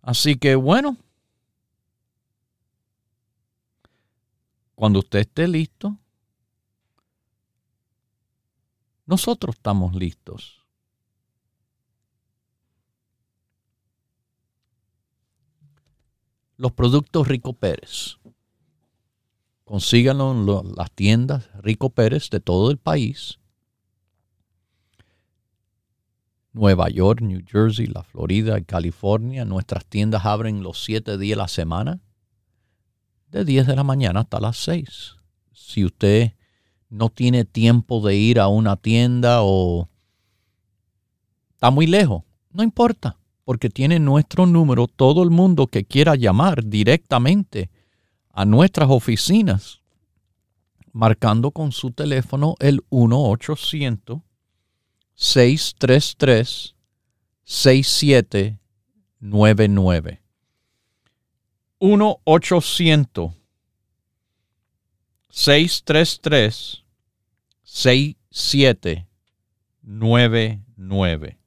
Así 0.09 0.37
que 0.37 0.55
bueno, 0.55 0.97
cuando 4.75 5.01
usted 5.01 5.19
esté 5.19 5.47
listo, 5.47 5.99
nosotros 9.05 9.57
estamos 9.57 9.95
listos. 9.95 10.65
Los 16.57 16.73
productos 16.73 17.29
Rico 17.29 17.53
Pérez. 17.53 18.17
Consíganlo 19.65 20.31
en 20.63 20.75
las 20.75 20.91
tiendas 20.93 21.51
Rico 21.61 21.91
Pérez 21.91 22.31
de 22.31 22.41
todo 22.41 22.71
el 22.71 22.79
país. 22.79 23.39
Nueva 26.59 26.89
York, 26.89 27.21
New 27.21 27.41
Jersey, 27.47 27.87
la 27.87 28.03
Florida 28.03 28.59
y 28.59 28.65
California. 28.65 29.45
Nuestras 29.45 29.87
tiendas 29.87 30.27
abren 30.27 30.65
los 30.65 30.85
siete 30.85 31.17
días 31.17 31.37
de 31.37 31.43
la 31.43 31.49
semana, 31.49 32.01
de 33.29 33.45
10 33.45 33.69
de 33.69 33.77
la 33.77 33.85
mañana 33.85 34.21
hasta 34.21 34.41
las 34.41 34.57
6. 34.57 35.17
Si 35.53 35.85
usted 35.85 36.33
no 36.89 37.11
tiene 37.11 37.45
tiempo 37.45 38.01
de 38.01 38.17
ir 38.17 38.41
a 38.41 38.49
una 38.49 38.75
tienda 38.75 39.43
o 39.43 39.89
está 41.53 41.71
muy 41.71 41.87
lejos, 41.87 42.25
no 42.51 42.65
importa, 42.65 43.19
porque 43.45 43.71
tiene 43.71 44.01
nuestro 44.01 44.45
número 44.45 44.89
todo 44.89 45.23
el 45.23 45.31
mundo 45.31 45.69
que 45.69 45.85
quiera 45.85 46.17
llamar 46.17 46.65
directamente 46.65 47.71
a 48.33 48.45
nuestras 48.45 48.91
oficinas, 48.91 49.81
marcando 50.93 51.53
con 51.53 51.71
su 51.71 51.93
teléfono 51.93 52.57
el 52.59 52.83
1 52.91 53.31
800 53.31 54.28
633 55.21 56.77
6799 57.45 60.21
1 61.81 62.21
800 62.25 63.33
633 65.31 66.85
6799 67.65 69.09
99. 69.89 71.39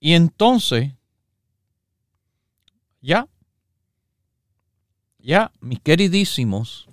Y 0.00 0.12
entonces, 0.12 0.92
ya, 3.00 3.26
ya, 5.18 5.50
mis 5.60 5.80
queridísimos, 5.80 6.86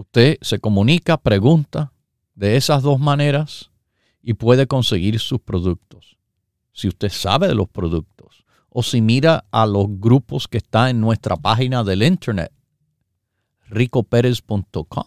usted 0.00 0.38
se 0.40 0.58
comunica, 0.58 1.18
pregunta 1.18 1.92
de 2.34 2.56
esas 2.56 2.82
dos 2.82 2.98
maneras 2.98 3.70
y 4.22 4.34
puede 4.34 4.66
conseguir 4.66 5.18
sus 5.20 5.40
productos. 5.40 6.16
Si 6.72 6.88
usted 6.88 7.10
sabe 7.10 7.48
de 7.48 7.54
los 7.54 7.68
productos 7.68 8.44
o 8.70 8.82
si 8.82 9.02
mira 9.02 9.44
a 9.50 9.66
los 9.66 9.86
grupos 9.88 10.48
que 10.48 10.58
están 10.58 10.88
en 10.88 11.00
nuestra 11.00 11.36
página 11.36 11.84
del 11.84 12.02
internet, 12.02 12.50
ricoperez.com. 13.68 15.04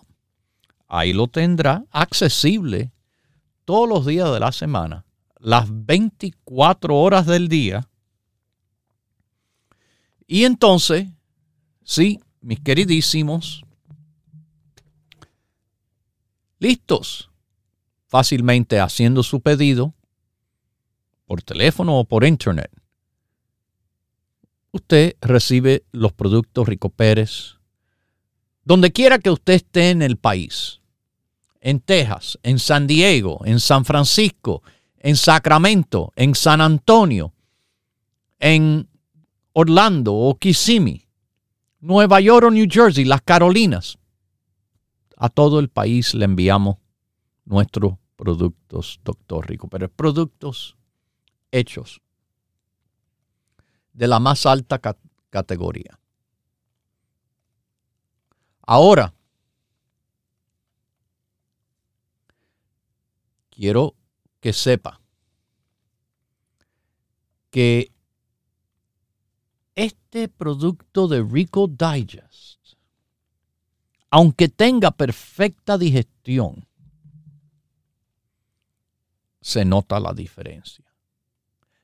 Ahí 0.87 1.11
lo 1.11 1.27
tendrá 1.27 1.85
accesible 1.89 2.91
todos 3.65 3.89
los 3.89 4.05
días 4.05 4.31
de 4.31 4.39
la 4.39 4.51
semana, 4.51 5.05
las 5.39 5.67
24 5.69 6.95
horas 6.95 7.25
del 7.25 7.47
día. 7.47 7.89
Y 10.27 10.43
entonces, 10.43 11.07
sí, 11.83 12.19
mis 12.41 12.59
queridísimos, 12.59 13.62
listos, 16.63 17.29
fácilmente 18.07 18.79
haciendo 18.79 19.21
su 19.21 19.41
pedido 19.41 19.93
por 21.25 21.41
teléfono 21.41 21.99
o 21.99 22.05
por 22.05 22.23
internet. 22.23 22.71
Usted 24.71 25.15
recibe 25.21 25.83
los 25.91 26.13
productos 26.13 26.67
Rico 26.67 26.89
Pérez 26.89 27.57
donde 28.65 28.91
quiera 28.91 29.19
que 29.19 29.29
usted 29.29 29.53
esté 29.53 29.89
en 29.89 30.01
el 30.01 30.17
país 30.17 30.79
en 31.59 31.79
Texas, 31.79 32.39
en 32.43 32.59
San 32.59 32.87
Diego, 32.87 33.41
en 33.45 33.59
San 33.59 33.85
Francisco, 33.85 34.63
en 34.99 35.15
Sacramento, 35.15 36.11
en 36.15 36.35
San 36.35 36.61
Antonio, 36.61 37.33
en 38.39 38.87
Orlando 39.53 40.13
o 40.13 40.35
Kissimmee, 40.35 41.07
Nueva 41.79 42.19
York 42.19 42.47
o 42.47 42.51
New 42.51 42.67
Jersey, 42.69 43.05
las 43.05 43.21
Carolinas. 43.21 43.97
A 45.23 45.29
todo 45.29 45.59
el 45.59 45.69
país 45.69 46.13
le 46.15 46.25
enviamos 46.25 46.79
nuestros 47.45 47.93
productos, 48.17 48.99
doctor 49.05 49.47
Rico, 49.47 49.69
pero 49.69 49.87
productos 49.87 50.75
hechos 51.49 52.01
de 53.93 54.07
la 54.09 54.19
más 54.19 54.45
alta 54.45 54.81
categoría. 55.29 55.97
Ahora, 58.63 59.13
quiero 63.49 63.95
que 64.41 64.51
sepa 64.51 64.99
que 67.49 67.93
este 69.73 70.27
producto 70.27 71.07
de 71.07 71.23
Rico 71.23 71.69
Digest, 71.69 72.62
aunque 74.13 74.47
tenga 74.47 74.91
perfecta 74.91 75.75
digestión, 75.75 76.67
se 79.41 79.65
nota 79.65 79.99
la 79.99 80.13
diferencia. 80.13 80.85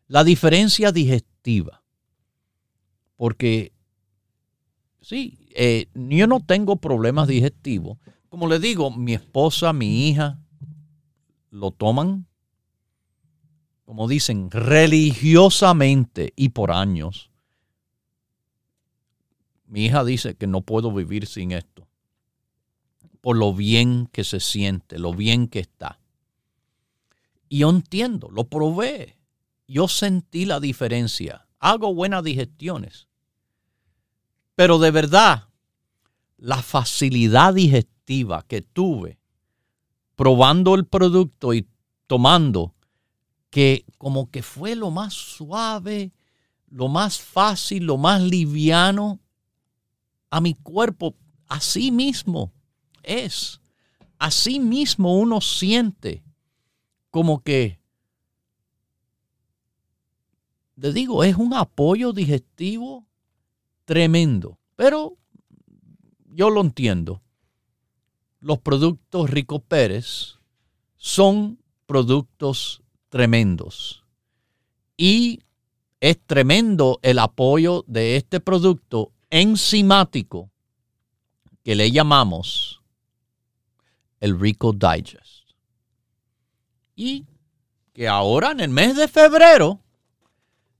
La 0.06 0.24
diferencia 0.24 0.92
digestiva. 0.92 1.82
Porque, 3.16 3.74
sí, 5.02 5.40
eh, 5.56 5.88
yo 5.96 6.28
no 6.28 6.40
tengo 6.40 6.76
problemas 6.76 7.28
digestivos. 7.28 7.98
Como 8.30 8.48
le 8.48 8.60
digo, 8.60 8.92
mi 8.92 9.16
esposa, 9.16 9.74
mi 9.74 10.08
hija, 10.08 10.40
lo 11.50 11.72
toman, 11.72 12.28
como 13.86 14.08
dicen, 14.08 14.52
religiosamente 14.52 16.32
y 16.36 16.50
por 16.50 16.70
años. 16.72 17.32
Mi 19.66 19.86
hija 19.86 20.04
dice 20.04 20.36
que 20.36 20.46
no 20.46 20.62
puedo 20.62 20.94
vivir 20.94 21.26
sin 21.26 21.54
esto, 21.54 21.89
por 23.22 23.38
lo 23.38 23.54
bien 23.54 24.08
que 24.12 24.24
se 24.24 24.40
siente, 24.40 25.00
lo 25.00 25.14
bien 25.14 25.48
que 25.48 25.60
está. 25.60 26.00
Y 27.50 27.60
yo 27.60 27.70
entiendo, 27.70 28.30
lo 28.30 28.46
probé, 28.46 29.18
yo 29.68 29.88
sentí 29.88 30.46
la 30.46 30.60
diferencia, 30.60 31.48
hago 31.60 31.94
buenas 31.94 32.24
digestiones, 32.24 33.08
pero 34.56 34.78
de 34.80 34.92
verdad, 34.92 35.50
la 36.38 36.62
facilidad 36.62 37.54
digestiva 37.54 38.44
que 38.48 38.62
tuve 38.62 39.20
probando 40.16 40.76
el 40.76 40.86
producto 40.86 41.54
y 41.54 41.66
tomando, 42.06 42.76
que 43.50 43.86
como 43.98 44.30
que 44.30 44.44
fue 44.44 44.76
lo 44.76 44.92
más 44.92 45.14
suave, 45.14 46.12
lo 46.68 46.88
más 46.88 47.20
fácil, 47.20 47.86
lo 47.86 47.98
más 47.98 48.22
liviano 48.22 49.20
a 50.30 50.42
mi 50.42 50.56
cuerpo. 50.56 51.16
Así 51.48 51.92
mismo 51.92 52.52
es. 53.04 53.60
Así 54.18 54.60
mismo 54.60 55.18
uno 55.18 55.42
siente 55.42 56.24
como 57.10 57.42
que, 57.42 57.80
le 60.76 60.94
digo, 60.94 61.24
es 61.24 61.36
un 61.36 61.54
apoyo 61.54 62.14
digestivo 62.14 63.06
tremendo. 63.86 64.60
Pero 64.76 65.18
yo 66.28 66.50
lo 66.50 66.62
entiendo 66.62 67.22
los 68.42 68.60
productos 68.60 69.30
Rico 69.30 69.60
Pérez 69.60 70.38
son 70.98 71.60
productos 71.86 72.82
tremendos. 73.10 74.04
Y 74.98 75.42
es 76.00 76.20
tremendo 76.26 77.00
el 77.02 77.20
apoyo 77.20 77.84
de 77.88 78.16
este 78.16 78.40
producto 78.40 79.12
enzimático 79.30 80.50
que 81.64 81.76
le 81.76 81.92
llamamos 81.92 82.79
el 84.20 84.40
Rico 84.40 84.74
Digest. 84.74 85.50
Y 86.96 87.26
que 87.94 88.08
ahora 88.08 88.52
en 88.52 88.60
el 88.60 88.70
mes 88.70 88.96
de 88.96 89.08
febrero 89.08 89.82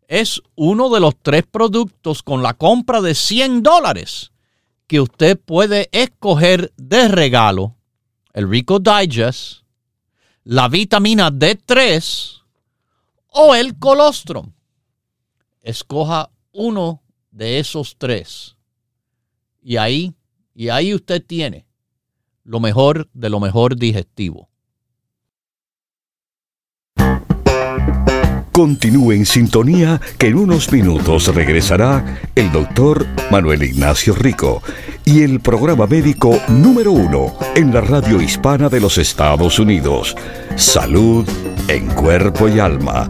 es 0.08 0.42
uno 0.56 0.90
de 0.90 1.00
los 1.00 1.16
tres 1.22 1.44
productos 1.46 2.24
con 2.24 2.42
la 2.42 2.56
compra 2.56 3.02
de 3.02 3.14
100 3.14 3.64
dólares 3.64 4.32
que 4.88 5.00
usted 5.00 5.40
puede 5.40 5.88
escoger 5.92 6.74
de 6.78 7.08
regalo 7.08 7.76
el 8.34 8.50
Rico 8.50 8.80
Digest, 8.80 9.64
la 10.44 10.68
vitamina 10.68 11.30
D3 11.30 12.42
o 13.28 13.54
el 13.54 13.78
colostrum. 13.78 14.52
Escoja 15.62 16.32
uno 16.52 17.04
de 17.30 17.60
esos 17.60 17.96
tres. 17.98 18.56
Y 19.62 19.78
ahí, 19.78 20.16
y 20.56 20.70
ahí 20.70 20.94
usted 20.96 21.24
tiene 21.24 21.69
lo 22.50 22.60
mejor 22.60 23.08
de 23.14 23.30
lo 23.30 23.40
mejor 23.40 23.76
digestivo. 23.76 24.50
Continúe 28.52 29.12
en 29.12 29.26
sintonía 29.28 30.02
que 30.18 30.28
en 30.28 30.36
unos 30.36 30.72
minutos 30.72 31.34
regresará 31.34 32.20
el 32.34 32.52
doctor 32.52 33.06
Manuel 33.30 33.62
Ignacio 33.64 34.16
Rico 34.16 34.64
y 35.06 35.22
el 35.22 35.40
programa 35.42 35.86
médico 35.86 36.42
número 36.50 36.92
uno 36.92 37.36
en 37.56 37.72
la 37.72 37.82
radio 37.82 38.20
hispana 38.20 38.68
de 38.68 38.80
los 38.80 38.98
Estados 38.98 39.60
Unidos, 39.60 40.16
Salud 40.56 41.30
en 41.68 41.88
Cuerpo 41.90 42.50
y 42.50 42.60
Alma. 42.60 43.08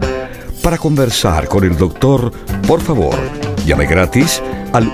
Para 0.61 0.77
conversar 0.77 1.47
con 1.47 1.63
el 1.63 1.77
doctor, 1.77 2.33
por 2.67 2.81
favor, 2.81 3.15
llame 3.65 3.85
gratis 3.85 4.43
al 4.73 4.93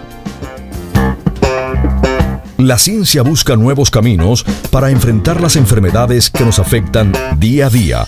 La 2.61 2.77
ciencia 2.77 3.23
busca 3.23 3.55
nuevos 3.55 3.89
caminos 3.89 4.45
para 4.69 4.91
enfrentar 4.91 5.41
las 5.41 5.55
enfermedades 5.55 6.29
que 6.29 6.45
nos 6.45 6.59
afectan 6.59 7.11
día 7.37 7.65
a 7.65 7.69
día. 7.71 8.07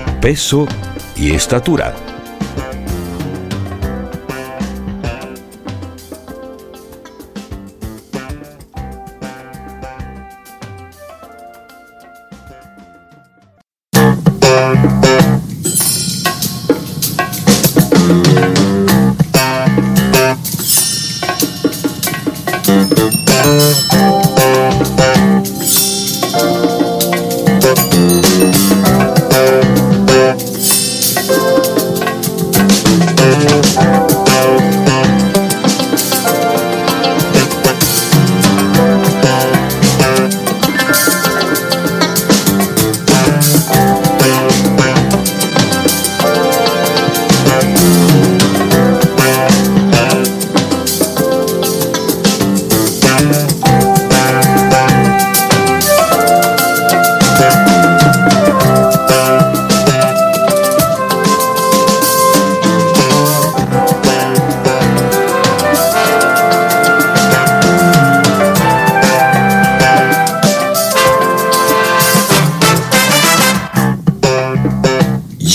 peso 0.21 0.67
y 1.15 1.31
estatura. 1.31 2.10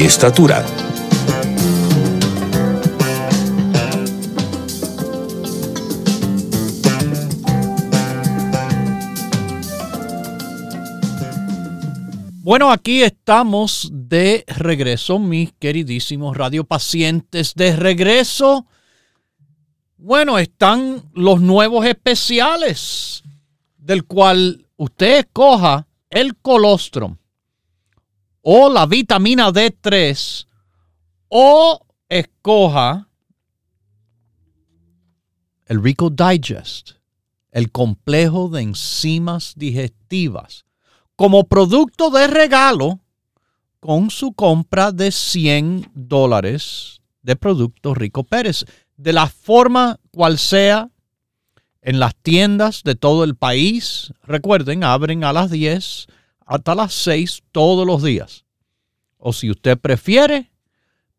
estatura. 0.00 0.64
Bueno, 12.42 12.72
aquí 12.72 13.02
estamos 13.02 13.90
de 13.92 14.44
regreso, 14.48 15.18
mis 15.18 15.52
queridísimos 15.58 16.36
radiopacientes. 16.36 17.54
De 17.54 17.76
regreso, 17.76 18.66
bueno, 19.98 20.38
están 20.38 21.02
los 21.12 21.40
nuevos 21.40 21.84
especiales, 21.86 23.22
del 23.76 24.04
cual 24.04 24.66
usted 24.76 25.18
escoja 25.18 25.86
el 26.10 26.34
colostrum 26.36 27.16
o 28.42 28.68
la 28.68 28.86
vitamina 28.86 29.50
D3 29.50 30.46
o 31.28 31.86
escoja 32.08 33.08
el 35.66 35.82
Rico 35.82 36.10
Digest, 36.10 36.92
el 37.50 37.70
complejo 37.70 38.48
de 38.48 38.62
enzimas 38.62 39.54
digestivas 39.56 40.66
como 41.16 41.44
producto 41.44 42.10
de 42.10 42.26
regalo 42.26 43.00
con 43.80 44.10
su 44.10 44.32
compra 44.32 44.92
de 44.92 45.10
100 45.10 45.90
dólares 45.94 47.00
de 47.22 47.36
productos 47.36 47.96
Rico 47.96 48.24
Pérez, 48.24 48.64
de 48.96 49.12
la 49.12 49.28
forma 49.28 49.98
cual 50.10 50.38
sea, 50.38 50.88
en 51.80 51.98
las 51.98 52.14
tiendas 52.16 52.82
de 52.84 52.94
todo 52.94 53.24
el 53.24 53.34
país. 53.34 54.12
Recuerden, 54.22 54.84
abren 54.84 55.24
a 55.24 55.32
las 55.32 55.50
10 55.50 56.06
hasta 56.46 56.74
las 56.74 56.94
6 56.94 57.42
todos 57.52 57.86
los 57.86 58.02
días. 58.02 58.44
O 59.18 59.32
si 59.32 59.50
usted 59.50 59.78
prefiere, 59.78 60.50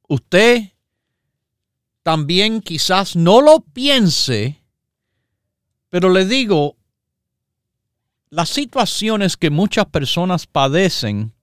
usted 0.08 0.72
también 2.02 2.62
quizás 2.62 3.14
no 3.16 3.42
lo 3.42 3.60
piense, 3.60 4.62
pero 5.90 6.08
le 6.08 6.24
digo, 6.24 6.78
las 8.30 8.48
situaciones 8.48 9.36
que 9.36 9.50
muchas 9.50 9.84
personas 9.86 10.46
padecen 10.46 11.34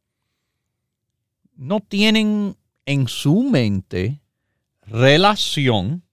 no 1.55 1.81
tienen 1.81 2.57
en 2.85 3.07
su 3.07 3.43
mente 3.43 4.23
relación, 4.81 6.03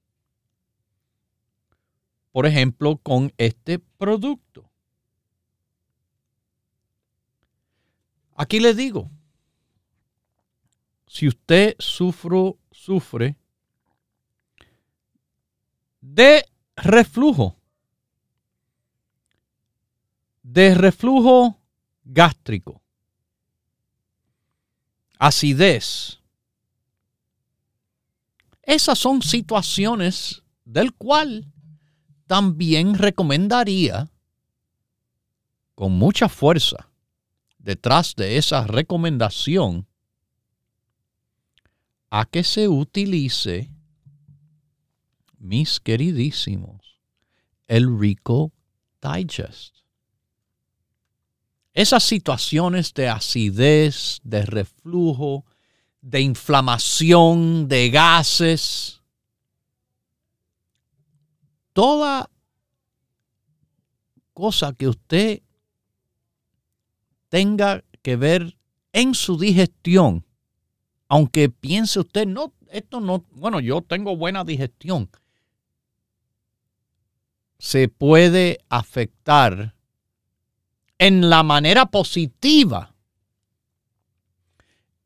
por 2.36 2.44
ejemplo, 2.44 2.98
con 2.98 3.32
este 3.38 3.78
producto. 3.78 4.70
Aquí 8.34 8.60
le 8.60 8.74
digo, 8.74 9.10
si 11.06 11.28
usted 11.28 11.76
sufro, 11.78 12.58
sufre 12.70 13.38
de 16.02 16.44
reflujo, 16.76 17.56
de 20.42 20.74
reflujo 20.74 21.58
gástrico, 22.04 22.82
acidez. 25.18 26.20
Esas 28.60 28.98
son 28.98 29.22
situaciones 29.22 30.42
del 30.66 30.92
cual 30.92 31.50
también 32.26 32.94
recomendaría 32.94 34.10
con 35.74 35.92
mucha 35.92 36.28
fuerza 36.28 36.90
detrás 37.58 38.14
de 38.16 38.38
esa 38.38 38.66
recomendación 38.66 39.86
a 42.10 42.24
que 42.24 42.44
se 42.44 42.68
utilice 42.68 43.70
mis 45.38 45.80
queridísimos, 45.80 46.98
el 47.68 47.98
Rico 47.98 48.52
Digest. 49.02 49.76
Esas 51.74 52.04
situaciones 52.04 52.94
de 52.94 53.08
acidez, 53.08 54.20
de 54.22 54.46
reflujo, 54.46 55.44
de 56.00 56.20
inflamación, 56.22 57.68
de 57.68 57.90
gases, 57.90 58.95
toda 61.76 62.30
cosa 64.32 64.72
que 64.72 64.88
usted 64.88 65.42
tenga 67.28 67.84
que 68.00 68.16
ver 68.16 68.56
en 68.94 69.14
su 69.14 69.36
digestión, 69.36 70.24
aunque 71.06 71.50
piense 71.50 72.00
usted, 72.00 72.26
no, 72.26 72.54
esto 72.70 73.00
no, 73.00 73.26
bueno, 73.32 73.60
yo 73.60 73.82
tengo 73.82 74.16
buena 74.16 74.42
digestión 74.42 75.10
se 77.58 77.88
puede 77.88 78.58
afectar 78.70 79.74
en 80.98 81.28
la 81.28 81.42
manera 81.42 81.86
positiva 81.86 82.94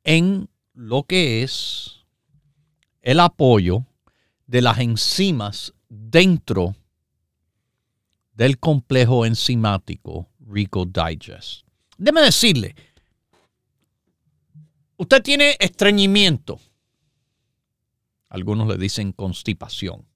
en 0.04 0.48
lo 0.74 1.02
que 1.02 1.42
es 1.42 2.04
el 3.02 3.18
apoyo 3.18 3.86
de 4.46 4.62
las 4.62 4.78
enzimas 4.78 5.74
dentro 5.90 6.74
del 8.32 8.58
complejo 8.58 9.26
enzimático 9.26 10.30
Rico 10.38 10.86
Digest. 10.86 11.66
Déme 11.98 12.22
decirle, 12.22 12.74
usted 14.96 15.22
tiene 15.22 15.56
estreñimiento. 15.60 16.58
Algunos 18.30 18.68
le 18.68 18.78
dicen 18.78 19.12
constipación. 19.12 20.06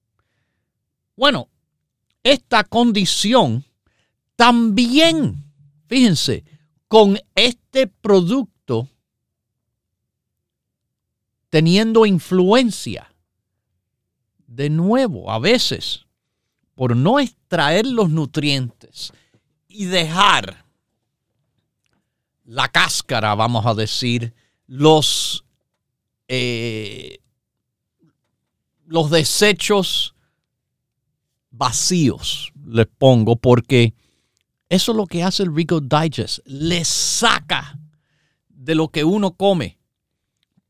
Bueno, 1.15 1.49
esta 2.23 2.63
condición 2.63 3.63
también, 4.35 5.43
fíjense, 5.87 6.43
con 6.87 7.19
este 7.35 7.87
producto 7.87 8.89
teniendo 11.49 12.05
influencia. 12.05 13.14
De 14.55 14.69
nuevo, 14.69 15.29
a 15.29 15.39
veces, 15.39 16.05
por 16.75 16.95
no 16.95 17.19
extraer 17.19 17.85
los 17.85 18.09
nutrientes 18.09 19.11
y 19.67 19.83
dejar 19.83 20.63
la 22.45 22.69
cáscara, 22.69 23.35
vamos 23.35 23.65
a 23.65 23.73
decir, 23.73 24.33
los, 24.65 25.43
eh, 26.29 27.19
los 28.85 29.09
desechos 29.11 30.15
vacíos, 31.51 32.53
les 32.65 32.87
pongo, 32.87 33.35
porque 33.35 33.93
eso 34.69 34.93
es 34.93 34.95
lo 34.95 35.05
que 35.05 35.21
hace 35.21 35.43
el 35.43 35.53
Rico 35.53 35.81
Digest. 35.81 36.39
Le 36.45 36.85
saca 36.85 37.77
de 38.47 38.73
lo 38.73 38.87
que 38.87 39.03
uno 39.03 39.31
come 39.31 39.77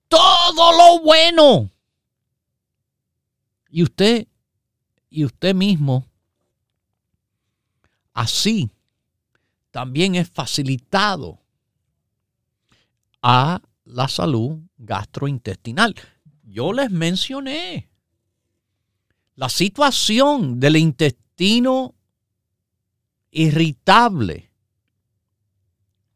todo 0.07 0.71
lo 0.71 1.01
bueno. 1.01 1.69
Y 3.75 3.83
usted, 3.83 4.29
y 5.09 5.25
usted 5.25 5.53
mismo, 5.53 6.07
así 8.13 8.71
también 9.69 10.15
es 10.15 10.29
facilitado 10.29 11.41
a 13.21 13.61
la 13.83 14.07
salud 14.07 14.61
gastrointestinal. 14.77 15.93
Yo 16.43 16.71
les 16.71 16.89
mencioné 16.89 17.89
la 19.35 19.49
situación 19.49 20.57
del 20.61 20.77
intestino 20.77 21.95
irritable, 23.29 24.53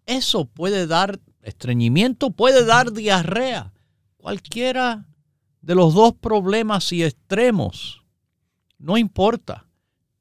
eso 0.06 0.46
puede 0.46 0.88
dar 0.88 1.20
estreñimiento, 1.42 2.32
puede 2.32 2.64
dar 2.64 2.94
diarrea, 2.94 3.74
cualquiera 4.16 5.10
de 5.62 5.76
los 5.76 5.94
dos 5.94 6.14
problemas 6.14 6.92
y 6.92 7.04
extremos, 7.04 8.04
no 8.78 8.98
importa. 8.98 9.66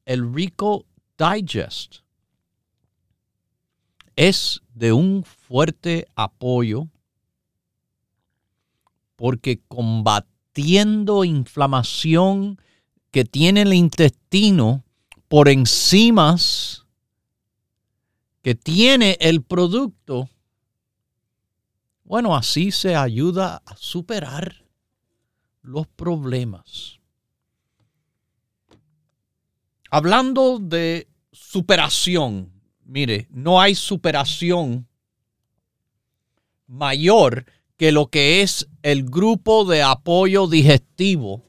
El 0.05 0.33
Rico 0.35 0.87
Digest 1.19 2.01
es 4.17 4.63
de 4.75 4.93
un 4.93 5.23
fuerte 5.23 6.07
apoyo 6.17 6.89
porque 9.17 9.61
combatiendo 9.69 11.25
inflamación 11.25 12.61
que 13.11 13.25
tiene 13.25 13.63
el 13.63 13.75
intestino 13.75 14.85
por 15.29 15.49
enzimas 15.49 16.87
que 18.43 18.55
tiene 18.55 19.19
el 19.21 19.43
producto, 19.43 20.31
bueno, 22.05 22.35
así 22.35 22.71
se 22.71 22.97
ayuda 22.97 23.63
a 23.67 23.77
superar 23.77 24.68
los 25.63 25.87
problemas. 25.87 26.99
Hablando 29.91 30.59
de 30.59 31.09
superación, 31.33 32.53
mire, 32.85 33.27
no 33.31 33.61
hay 33.61 33.75
superación 33.75 34.87
mayor 36.67 37.47
que 37.77 37.93
lo 37.93 38.09
que 38.09 38.43
es 38.43 38.69
el 38.83 39.05
grupo 39.05 39.65
de 39.65 39.83
apoyo 39.83 40.47
digestivo 40.47 41.45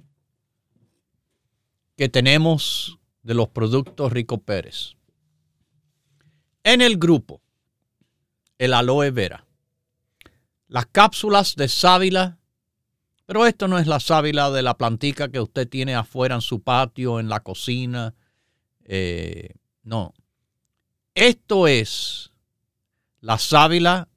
que 1.97 2.07
tenemos 2.07 2.97
de 3.23 3.33
los 3.33 3.49
productos 3.49 4.11
Rico 4.13 4.37
Pérez. 4.37 4.95
En 6.63 6.81
el 6.81 6.97
grupo, 6.97 7.41
el 8.57 8.73
aloe 8.73 9.11
vera, 9.11 9.45
las 10.67 10.85
cápsulas 10.85 11.55
de 11.55 11.67
sábila, 11.67 12.38
pero 13.29 13.45
esto 13.45 13.67
no 13.67 13.77
es 13.77 13.85
la 13.85 13.99
sábila 13.99 14.49
de 14.49 14.63
la 14.63 14.75
plantica 14.75 15.29
que 15.29 15.39
usted 15.39 15.69
tiene 15.69 15.93
afuera 15.93 16.33
en 16.33 16.41
su 16.41 16.63
patio, 16.63 17.19
en 17.19 17.29
la 17.29 17.41
cocina. 17.41 18.15
Eh, 18.85 19.53
no. 19.83 20.15
Esto 21.13 21.67
es 21.67 22.31
la 23.21 23.37
sábila 23.37 24.07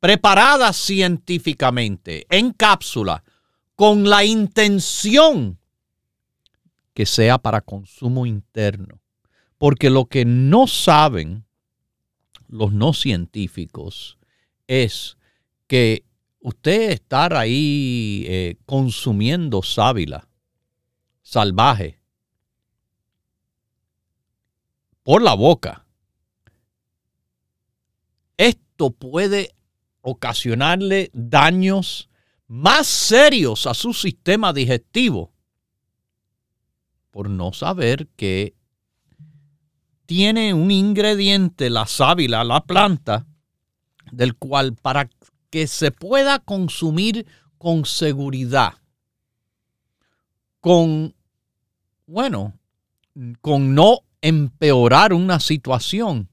preparada 0.00 0.72
científicamente 0.72 2.26
en 2.30 2.54
cápsula 2.54 3.22
con 3.74 4.08
la 4.08 4.24
intención 4.24 5.58
que 6.94 7.04
sea 7.04 7.36
para 7.36 7.60
consumo 7.60 8.24
interno. 8.24 8.98
Porque 9.58 9.90
lo 9.90 10.06
que 10.06 10.24
no 10.24 10.68
saben 10.68 11.44
los 12.48 12.72
no 12.72 12.94
científicos 12.94 14.16
es 14.66 15.18
que 15.66 16.03
usted 16.44 16.90
estar 16.90 17.34
ahí 17.34 18.26
eh, 18.28 18.56
consumiendo 18.66 19.62
sábila 19.62 20.28
salvaje 21.22 21.98
por 25.02 25.22
la 25.22 25.32
boca, 25.32 25.86
esto 28.36 28.90
puede 28.90 29.54
ocasionarle 30.02 31.10
daños 31.14 32.10
más 32.46 32.86
serios 32.88 33.66
a 33.66 33.72
su 33.72 33.94
sistema 33.94 34.52
digestivo 34.52 35.32
por 37.10 37.30
no 37.30 37.54
saber 37.54 38.06
que 38.16 38.54
tiene 40.04 40.52
un 40.52 40.70
ingrediente, 40.70 41.70
la 41.70 41.86
sábila, 41.86 42.44
la 42.44 42.62
planta, 42.64 43.26
del 44.12 44.36
cual 44.36 44.74
para 44.74 45.08
que 45.54 45.68
se 45.68 45.92
pueda 45.92 46.40
consumir 46.40 47.28
con 47.58 47.84
seguridad, 47.84 48.74
con, 50.58 51.14
bueno, 52.06 52.58
con 53.40 53.72
no 53.72 54.00
empeorar 54.20 55.12
una 55.12 55.38
situación, 55.38 56.28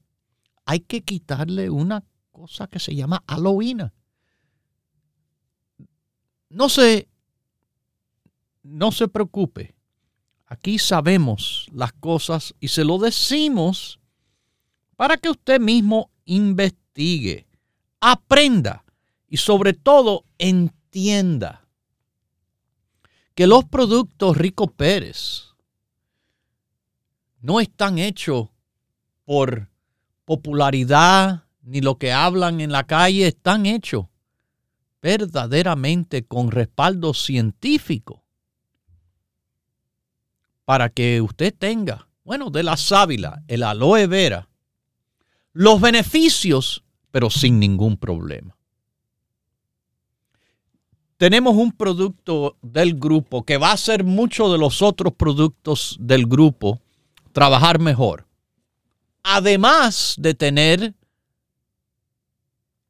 hay 0.64 0.80
que 0.80 1.02
quitarle 1.02 1.70
una 1.70 2.02
cosa 2.32 2.66
que 2.66 2.80
se 2.80 2.96
llama 2.96 3.22
aloína. 3.28 3.94
No 6.48 6.68
se, 6.68 7.08
no 8.64 8.90
se 8.90 9.06
preocupe. 9.06 9.76
Aquí 10.46 10.80
sabemos 10.80 11.68
las 11.72 11.92
cosas 11.92 12.56
y 12.58 12.66
se 12.66 12.82
lo 12.84 12.98
decimos 12.98 14.00
para 14.96 15.16
que 15.16 15.30
usted 15.30 15.60
mismo 15.60 16.10
investigue, 16.24 17.46
aprenda 18.00 18.82
y 19.32 19.38
sobre 19.38 19.72
todo 19.72 20.26
entienda 20.36 21.66
que 23.34 23.46
los 23.46 23.64
productos 23.64 24.36
Rico 24.36 24.66
Pérez 24.66 25.54
no 27.40 27.58
están 27.58 27.98
hechos 27.98 28.50
por 29.24 29.70
popularidad 30.26 31.44
ni 31.62 31.80
lo 31.80 31.96
que 31.96 32.12
hablan 32.12 32.60
en 32.60 32.72
la 32.72 32.84
calle, 32.84 33.26
están 33.26 33.64
hechos 33.64 34.04
verdaderamente 35.00 36.26
con 36.26 36.50
respaldo 36.50 37.14
científico 37.14 38.22
para 40.66 40.90
que 40.90 41.22
usted 41.22 41.54
tenga, 41.58 42.06
bueno, 42.22 42.50
de 42.50 42.64
la 42.64 42.76
sábila, 42.76 43.42
el 43.48 43.62
aloe 43.62 44.06
vera, 44.08 44.50
los 45.54 45.80
beneficios, 45.80 46.84
pero 47.10 47.30
sin 47.30 47.58
ningún 47.58 47.96
problema. 47.96 48.58
Tenemos 51.22 51.54
un 51.54 51.70
producto 51.70 52.56
del 52.62 52.98
grupo 52.98 53.44
que 53.44 53.56
va 53.56 53.68
a 53.68 53.74
hacer 53.74 54.02
muchos 54.02 54.50
de 54.50 54.58
los 54.58 54.82
otros 54.82 55.12
productos 55.12 55.96
del 56.00 56.26
grupo 56.26 56.80
trabajar 57.30 57.78
mejor. 57.78 58.26
Además 59.22 60.16
de 60.18 60.34
tener 60.34 60.94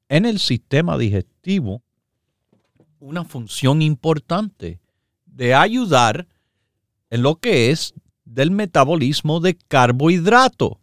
en 0.08 0.24
el 0.24 0.38
sistema 0.38 0.96
digestivo 0.96 1.82
una 3.00 3.22
función 3.26 3.82
importante 3.82 4.80
de 5.26 5.54
ayudar 5.54 6.26
en 7.10 7.20
lo 7.20 7.36
que 7.36 7.70
es 7.70 7.92
del 8.24 8.50
metabolismo 8.50 9.40
de 9.40 9.58
carbohidrato. 9.58 10.80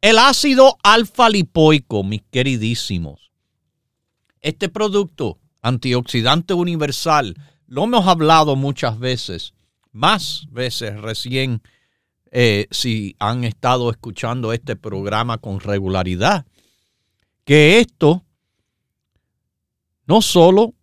El 0.00 0.18
ácido 0.18 0.76
alfa 0.82 1.28
lipoico, 1.28 2.02
mis 2.02 2.22
queridísimos. 2.32 3.25
Este 4.46 4.68
producto 4.68 5.40
antioxidante 5.60 6.54
universal, 6.54 7.34
lo 7.66 7.82
hemos 7.82 8.06
hablado 8.06 8.54
muchas 8.54 8.96
veces, 8.96 9.54
más 9.90 10.46
veces 10.52 11.00
recién, 11.00 11.62
eh, 12.30 12.68
si 12.70 13.16
han 13.18 13.42
estado 13.42 13.90
escuchando 13.90 14.52
este 14.52 14.76
programa 14.76 15.38
con 15.38 15.58
regularidad, 15.58 16.46
que 17.44 17.80
esto 17.80 18.22
no 20.06 20.22
solo 20.22 20.74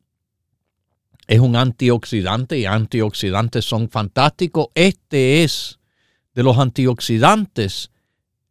es 1.28 1.40
un 1.40 1.56
antioxidante 1.56 2.60
y 2.60 2.66
antioxidantes 2.66 3.64
son 3.64 3.90
fantásticos. 3.90 4.68
Este 4.76 5.46
es 5.46 5.80
de 6.36 6.44
los 6.44 6.58
antioxidantes 6.58 7.93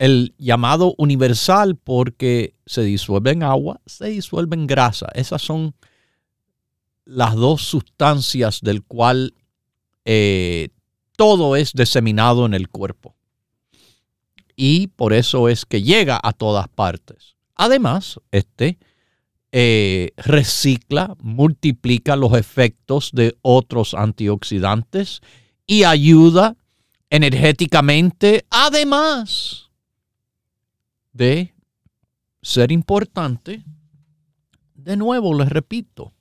el 0.02 0.34
llamado 0.36 0.96
universal 0.98 1.76
porque 1.76 2.56
se 2.66 2.82
disuelve 2.82 3.30
en 3.30 3.44
agua, 3.44 3.80
se 3.86 4.06
disuelve 4.06 4.56
en 4.56 4.66
grasa. 4.66 5.06
Esas 5.14 5.42
son 5.42 5.76
las 7.04 7.36
dos 7.36 7.62
sustancias 7.62 8.62
del 8.62 8.82
cual 8.82 9.36
eh, 10.04 10.70
todo 11.16 11.54
es 11.54 11.72
diseminado 11.72 12.46
en 12.46 12.54
el 12.54 12.68
cuerpo. 12.68 13.14
Y 14.56 14.88
por 14.88 15.12
eso 15.12 15.48
es 15.48 15.64
que 15.64 15.84
llega 15.84 16.18
a 16.20 16.32
todas 16.32 16.66
partes. 16.66 17.36
Además, 17.54 18.18
este 18.32 18.80
eh, 19.52 20.14
recicla, 20.16 21.14
multiplica 21.20 22.16
los 22.16 22.36
efectos 22.36 23.10
de 23.12 23.36
otros 23.40 23.94
antioxidantes 23.94 25.20
y 25.64 25.84
ayuda 25.84 26.56
energéticamente, 27.08 28.46
además 28.50 29.68
de 31.12 31.54
ser 32.42 32.72
importante, 32.72 33.62
de 34.74 34.96
nuevo 34.96 35.38
les 35.38 35.48
repito, 35.48 36.12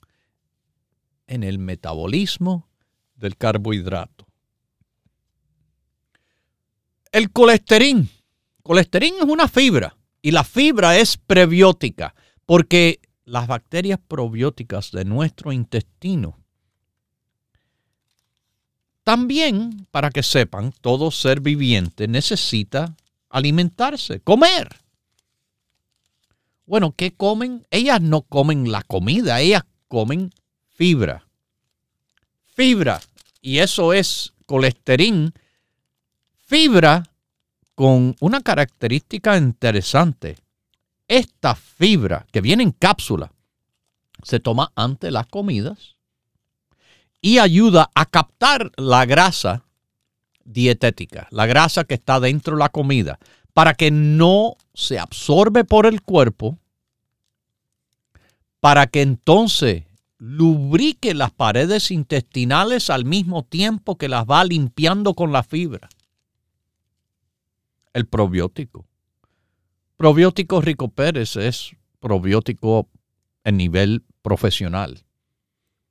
en 1.26 1.42
el 1.42 1.58
metabolismo 1.58 2.68
del 3.14 3.36
carbohidrato. 3.36 4.26
El 7.10 7.30
colesterol. 7.30 8.06
Colesterol 8.62 9.12
es 9.18 9.24
una 9.24 9.48
fibra 9.48 9.96
y 10.20 10.30
la 10.30 10.44
fibra 10.44 10.96
es 10.96 11.16
prebiótica 11.16 12.14
porque 12.46 13.00
las 13.24 13.46
bacterias 13.46 13.98
probióticas 14.06 14.90
de 14.92 15.04
nuestro 15.04 15.52
intestino. 15.52 16.38
También, 19.04 19.86
para 19.90 20.10
que 20.10 20.22
sepan, 20.22 20.72
todo 20.80 21.10
ser 21.10 21.40
viviente 21.40 22.06
necesita 22.06 22.94
alimentarse, 23.30 24.20
comer. 24.20 24.81
Bueno, 26.66 26.94
¿qué 26.96 27.12
comen? 27.12 27.66
Ellas 27.70 28.00
no 28.00 28.22
comen 28.22 28.70
la 28.70 28.82
comida, 28.82 29.40
ellas 29.40 29.64
comen 29.88 30.30
fibra. 30.68 31.26
Fibra, 32.54 33.00
y 33.40 33.58
eso 33.58 33.92
es 33.92 34.32
colesterol. 34.46 35.32
Fibra 36.46 37.02
con 37.74 38.14
una 38.20 38.40
característica 38.42 39.36
interesante 39.36 40.36
esta 41.12 41.54
fibra 41.54 42.26
que 42.32 42.40
viene 42.40 42.62
en 42.62 42.70
cápsula 42.70 43.32
se 44.22 44.40
toma 44.40 44.72
ante 44.74 45.10
las 45.10 45.26
comidas 45.26 45.96
y 47.20 47.38
ayuda 47.38 47.90
a 47.94 48.06
captar 48.06 48.72
la 48.76 49.04
grasa 49.04 49.64
dietética, 50.44 51.28
la 51.30 51.44
grasa 51.44 51.84
que 51.84 51.94
está 51.94 52.18
dentro 52.18 52.56
de 52.56 52.60
la 52.60 52.70
comida, 52.70 53.18
para 53.52 53.74
que 53.74 53.90
no 53.90 54.56
se 54.74 54.98
absorbe 54.98 55.64
por 55.64 55.86
el 55.86 56.02
cuerpo, 56.02 56.58
para 58.60 58.86
que 58.86 59.02
entonces 59.02 59.84
lubrique 60.18 61.14
las 61.14 61.32
paredes 61.32 61.90
intestinales 61.90 62.90
al 62.90 63.04
mismo 63.04 63.42
tiempo 63.42 63.98
que 63.98 64.08
las 64.08 64.24
va 64.24 64.44
limpiando 64.44 65.14
con 65.14 65.32
la 65.32 65.42
fibra. 65.42 65.88
El 67.92 68.06
probiótico. 68.06 68.86
Probiótico 69.96 70.60
Rico 70.60 70.88
Pérez 70.88 71.36
es 71.36 71.76
probiótico 72.00 72.88
en 73.44 73.56
nivel 73.56 74.04
profesional. 74.22 75.04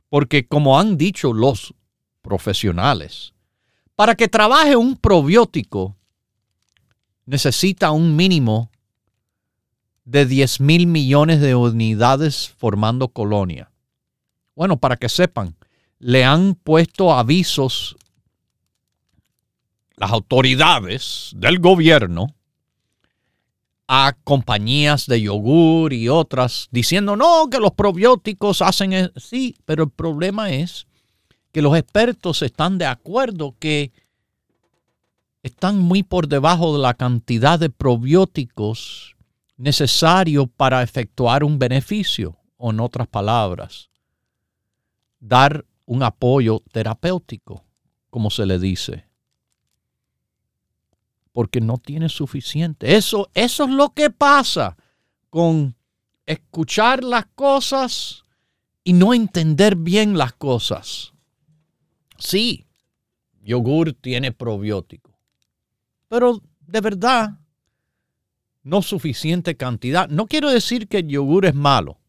Porque 0.09 0.47
como 0.47 0.80
han 0.80 0.97
dicho 0.97 1.34
los 1.34 1.74
profesionales, 2.22 3.34
para 3.95 4.16
que 4.16 4.28
trabaje 4.28 4.76
un 4.76 4.95
probiótico 4.95 5.95
necesita 7.32 7.91
un 7.91 8.17
mínimo 8.17 8.69
de 10.03 10.25
10 10.25 10.59
mil 10.59 10.86
millones 10.86 11.39
de 11.39 11.55
unidades 11.55 12.49
formando 12.57 13.07
colonia. 13.07 13.71
Bueno, 14.53 14.75
para 14.75 14.97
que 14.97 15.07
sepan, 15.07 15.55
le 15.97 16.25
han 16.25 16.55
puesto 16.55 17.13
avisos 17.13 17.95
las 19.95 20.11
autoridades 20.11 21.32
del 21.34 21.59
gobierno 21.59 22.36
a 23.88 24.13
compañías 24.25 25.05
de 25.05 25.21
yogur 25.21 25.93
y 25.93 26.09
otras 26.09 26.67
diciendo, 26.69 27.15
no, 27.15 27.49
que 27.49 27.59
los 27.59 27.71
probióticos 27.71 28.61
hacen, 28.61 28.91
e-". 28.91 29.11
sí, 29.15 29.55
pero 29.63 29.86
el 29.86 29.89
problema 29.89 30.51
es 30.51 30.86
que 31.53 31.61
los 31.61 31.77
expertos 31.77 32.41
están 32.41 32.77
de 32.77 32.88
acuerdo 32.88 33.55
que 33.57 33.93
están 35.44 35.80
muy 35.80 36.04
por 36.04 36.28
debajo 36.28 36.74
de 36.74 36.82
la 36.82 36.94
cantidad 36.94 37.60
de 37.60 37.70
probióticos 37.70 39.16
necesario 39.58 40.48
para 40.48 40.82
efectuar 40.84 41.44
un 41.44 41.60
beneficio, 41.60 42.38
o 42.58 42.72
en 42.72 42.80
otras 42.80 43.08
palabras, 43.08 43.89
dar 45.20 45.66
un 45.86 46.04
apoyo 46.04 46.62
terapéutico, 46.72 47.64
como 48.10 48.30
se 48.30 48.46
le 48.46 48.60
dice 48.60 49.12
porque 51.32 51.62
no 51.62 51.78
tiene 51.78 52.10
suficiente. 52.10 52.96
Eso, 52.96 53.30
eso 53.34 53.64
es 53.66 53.70
lo 53.70 53.94
que 53.94 54.10
pasa 54.10 54.78
con 55.30 55.76
escuchar 56.26 57.04
las 57.04 57.26
cosas 57.28 58.24
y 58.84 58.94
no 58.94 59.14
entender 59.14 59.76
bien 59.76 60.18
las 60.18 60.34
cosas. 60.34 61.14
Sí, 62.18 62.66
yogur 63.42 63.94
tiene 63.94 64.32
probiótico, 64.32 65.01
pero 66.12 66.41
de 66.59 66.82
verdad 66.82 67.39
no 68.64 68.82
suficiente 68.82 69.55
cantidad. 69.55 70.09
No 70.09 70.28
quiero 70.28 70.49
decir 70.49 70.89
que 70.89 70.97
el 70.97 71.07
yogur 71.07 71.45
es 71.45 71.55
malo, 71.55 72.01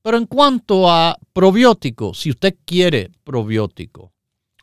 pero 0.00 0.16
en 0.16 0.24
cuanto 0.24 0.90
a 0.90 1.18
probiótico, 1.34 2.14
si 2.14 2.30
usted 2.30 2.56
quiere 2.64 3.10
probiótico, 3.24 4.14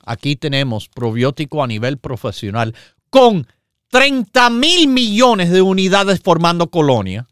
aquí 0.03 0.35
tenemos 0.35 0.89
probiótico 0.89 1.63
a 1.63 1.67
nivel 1.67 1.99
profesional 1.99 2.73
con 3.11 3.45
30 3.89 4.49
mil 4.49 4.87
millones 4.87 5.51
de 5.51 5.61
unidades 5.61 6.19
formando 6.19 6.71
colonia 6.71 7.27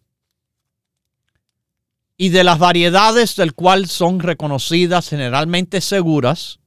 y 2.15 2.29
de 2.29 2.43
las 2.43 2.59
variedades 2.59 3.36
del 3.38 3.55
cual 3.55 3.88
son 3.88 4.19
reconocidas 4.19 5.09
generalmente 5.09 5.81
seguras 5.81 6.59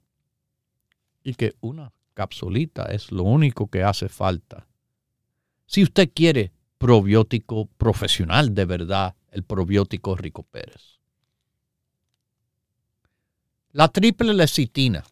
y 1.22 1.34
que 1.34 1.54
una 1.60 1.92
capsulita 2.16 2.86
es 2.86 3.12
lo 3.12 3.22
único 3.22 3.68
que 3.68 3.82
hace 3.84 4.08
falta. 4.08 4.66
Si 5.66 5.82
usted 5.82 6.10
quiere 6.12 6.52
probiótico 6.78 7.66
profesional 7.76 8.54
de 8.54 8.64
verdad, 8.64 9.14
el 9.30 9.44
probiótico 9.44 10.16
Rico 10.16 10.42
Pérez. 10.42 10.98
La 13.72 13.88
triple 13.88 14.32
lecitina 14.32 15.04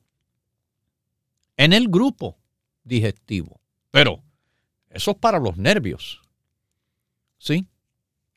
en 1.59 1.75
el 1.75 1.89
grupo 1.89 2.39
digestivo. 2.85 3.61
Pero 3.91 4.23
eso 4.89 5.11
es 5.11 5.17
para 5.19 5.39
los 5.39 5.59
nervios. 5.59 6.23
¿Sí? 7.37 7.67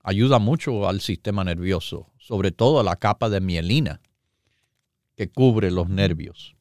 Ayuda 0.04 0.40
mucho 0.40 0.90
al 0.90 1.00
sistema 1.00 1.46
nervioso, 1.46 2.12
sobre 2.18 2.52
todo 2.52 2.82
a 2.82 2.84
la 2.84 2.98
capa 2.98 3.30
de 3.30 3.40
mielina 3.40 4.02
que 5.16 5.30
cubre 5.30 5.72
los 5.72 5.88
nervios. 5.88 6.57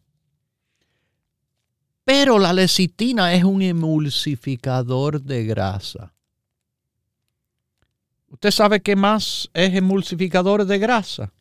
Pero 2.07 2.39
la 2.39 2.53
lecitina 2.53 3.35
es 3.35 3.43
un 3.43 3.63
emulsificador 3.63 5.21
de 5.21 5.45
grasa. 5.45 6.15
¿Usted 8.29 8.53
sabe 8.53 8.81
qué 8.81 8.95
más 8.95 9.51
es 9.53 9.75
emulsificador 9.75 10.65
de 10.67 10.79
grasa? 10.79 11.33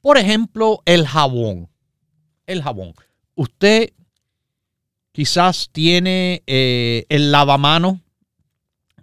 Por 0.00 0.16
ejemplo, 0.16 0.80
el 0.86 1.06
jabón. 1.06 1.68
El 2.46 2.62
jabón. 2.62 2.94
Usted 3.34 3.92
quizás 5.12 5.68
tiene 5.70 6.42
eh, 6.46 7.04
el 7.10 7.30
lavamano 7.30 8.00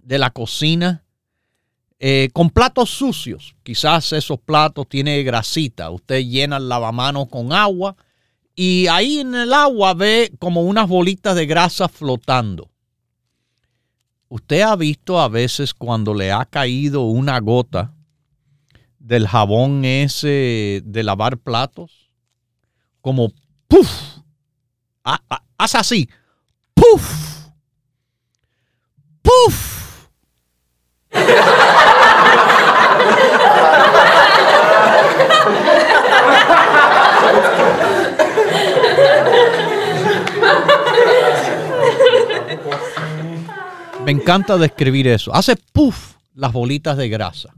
de 0.02 0.18
la 0.18 0.32
cocina 0.32 1.04
eh, 2.00 2.30
con 2.34 2.50
platos 2.50 2.90
sucios. 2.90 3.56
Quizás 3.62 4.12
esos 4.12 4.40
platos 4.40 4.90
tienen 4.90 5.24
grasita. 5.24 5.92
Usted 5.92 6.22
llena 6.24 6.58
el 6.58 6.68
lavamano 6.68 7.28
con 7.28 7.54
agua 7.54 7.96
y 8.56 8.88
ahí 8.88 9.20
en 9.20 9.36
el 9.36 9.54
agua 9.54 9.94
ve 9.94 10.32
como 10.40 10.64
unas 10.64 10.88
bolitas 10.88 11.36
de 11.36 11.46
grasa 11.46 11.88
flotando. 11.88 12.70
Usted 14.30 14.62
ha 14.62 14.76
visto 14.76 15.20
a 15.20 15.28
veces 15.28 15.74
cuando 15.74 16.14
le 16.14 16.32
ha 16.32 16.46
caído 16.46 17.02
una 17.02 17.40
gota 17.40 17.94
del 18.98 19.28
jabón 19.28 19.84
ese 19.84 20.82
de 20.86 21.04
lavar 21.04 21.38
platos, 21.38 22.12
como 23.02 23.34
¡puf! 23.68 23.90
Ah, 25.04 25.20
haz 25.58 25.76
así. 25.76 26.08
¡Puf! 26.74 27.50
¡Puf! 29.22 30.08
Me 44.12 44.20
encanta 44.20 44.58
describir 44.58 45.08
eso. 45.08 45.34
Hace 45.34 45.56
puff 45.56 46.18
las 46.34 46.52
bolitas 46.52 46.98
de 46.98 47.08
grasa. 47.08 47.56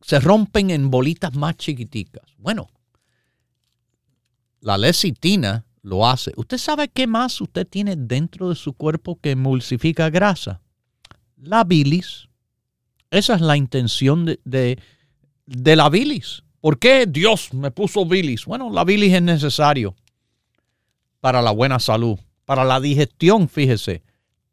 Se 0.00 0.18
rompen 0.18 0.70
en 0.70 0.90
bolitas 0.90 1.32
más 1.36 1.56
chiquiticas. 1.56 2.24
Bueno, 2.38 2.66
la 4.60 4.76
lecitina 4.76 5.64
lo 5.82 6.08
hace. 6.08 6.32
¿Usted 6.34 6.58
sabe 6.58 6.88
qué 6.88 7.06
más 7.06 7.40
usted 7.40 7.68
tiene 7.68 7.94
dentro 7.94 8.48
de 8.48 8.56
su 8.56 8.72
cuerpo 8.72 9.20
que 9.20 9.30
emulsifica 9.30 10.10
grasa? 10.10 10.60
La 11.36 11.62
bilis. 11.62 12.28
Esa 13.08 13.36
es 13.36 13.40
la 13.42 13.56
intención 13.56 14.24
de, 14.24 14.80
de, 15.46 15.76
la 15.76 15.88
bilis. 15.88 16.42
¿Por 16.60 16.80
qué 16.80 17.06
Dios 17.06 17.54
me 17.54 17.70
puso 17.70 18.06
bilis? 18.06 18.44
Bueno, 18.44 18.70
la 18.72 18.82
bilis 18.82 19.14
es 19.14 19.22
necesario 19.22 19.94
para 21.20 21.42
la 21.42 21.52
buena 21.52 21.78
salud, 21.78 22.18
para 22.44 22.64
la 22.64 22.80
digestión, 22.80 23.48
fíjese. 23.48 24.02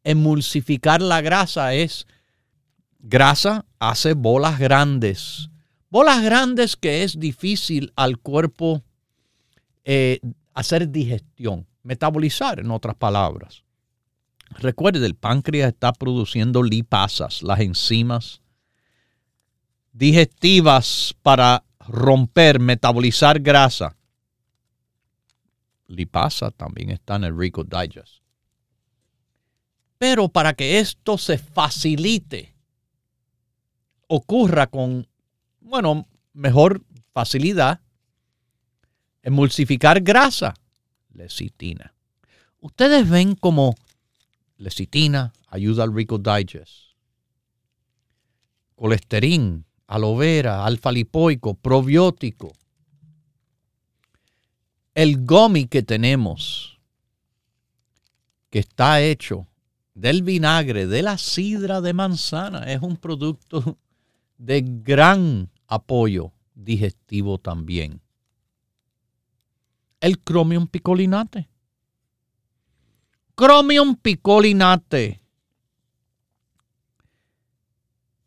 Emulsificar 0.03 1.01
la 1.01 1.21
grasa 1.21 1.73
es, 1.73 2.07
grasa 2.99 3.65
hace 3.79 4.13
bolas 4.13 4.59
grandes. 4.59 5.49
Bolas 5.89 6.23
grandes 6.23 6.75
que 6.75 7.03
es 7.03 7.19
difícil 7.19 7.93
al 7.95 8.17
cuerpo 8.17 8.83
eh, 9.83 10.19
hacer 10.53 10.89
digestión, 10.89 11.67
metabolizar 11.83 12.59
en 12.59 12.71
otras 12.71 12.95
palabras. 12.95 13.63
Recuerde, 14.59 15.05
el 15.05 15.15
páncreas 15.15 15.69
está 15.69 15.93
produciendo 15.93 16.63
lipasas, 16.63 17.41
las 17.41 17.59
enzimas 17.59 18.43
digestivas 19.93 21.15
para 21.21 21.63
romper, 21.79 22.59
metabolizar 22.59 23.39
grasa. 23.39 23.95
Lipasa 25.87 26.51
también 26.51 26.89
está 26.89 27.15
en 27.15 27.25
el 27.25 27.37
Rico 27.37 27.63
Digest. 27.63 28.22
Pero 30.03 30.27
para 30.27 30.53
que 30.53 30.79
esto 30.79 31.17
se 31.17 31.37
facilite, 31.37 32.53
ocurra 34.07 34.67
con, 34.67 35.07
bueno, 35.61 36.09
mejor 36.33 36.83
facilidad, 37.13 37.79
Emulsificar 39.21 40.01
grasa, 40.01 40.55
lecitina. 41.13 41.93
Ustedes 42.59 43.09
ven 43.09 43.35
como 43.35 43.75
lecitina 44.57 45.31
ayuda 45.47 45.85
al 45.85 45.95
Rico 45.95 46.17
Digest. 46.17 46.97
Colesterín, 48.75 49.63
aloe 49.87 50.17
vera, 50.17 50.65
alfa 50.65 50.91
lipoico, 50.91 51.53
probiótico. 51.53 52.51
el 54.95 55.23
gomi 55.25 55.67
que 55.67 55.81
tenemos, 55.81 56.77
que 58.49 58.59
está 58.59 58.99
hecho 58.99 59.47
del 59.93 60.23
vinagre, 60.23 60.87
de 60.87 61.01
la 61.01 61.17
sidra 61.17 61.81
de 61.81 61.93
manzana, 61.93 62.71
es 62.71 62.81
un 62.81 62.97
producto 62.97 63.77
de 64.37 64.61
gran 64.65 65.49
apoyo 65.67 66.31
digestivo 66.55 67.37
también. 67.37 68.01
El 69.99 70.21
Chromium 70.21 70.67
picolinate. 70.67 71.49
Chromium 73.35 73.95
picolinate. 73.95 75.21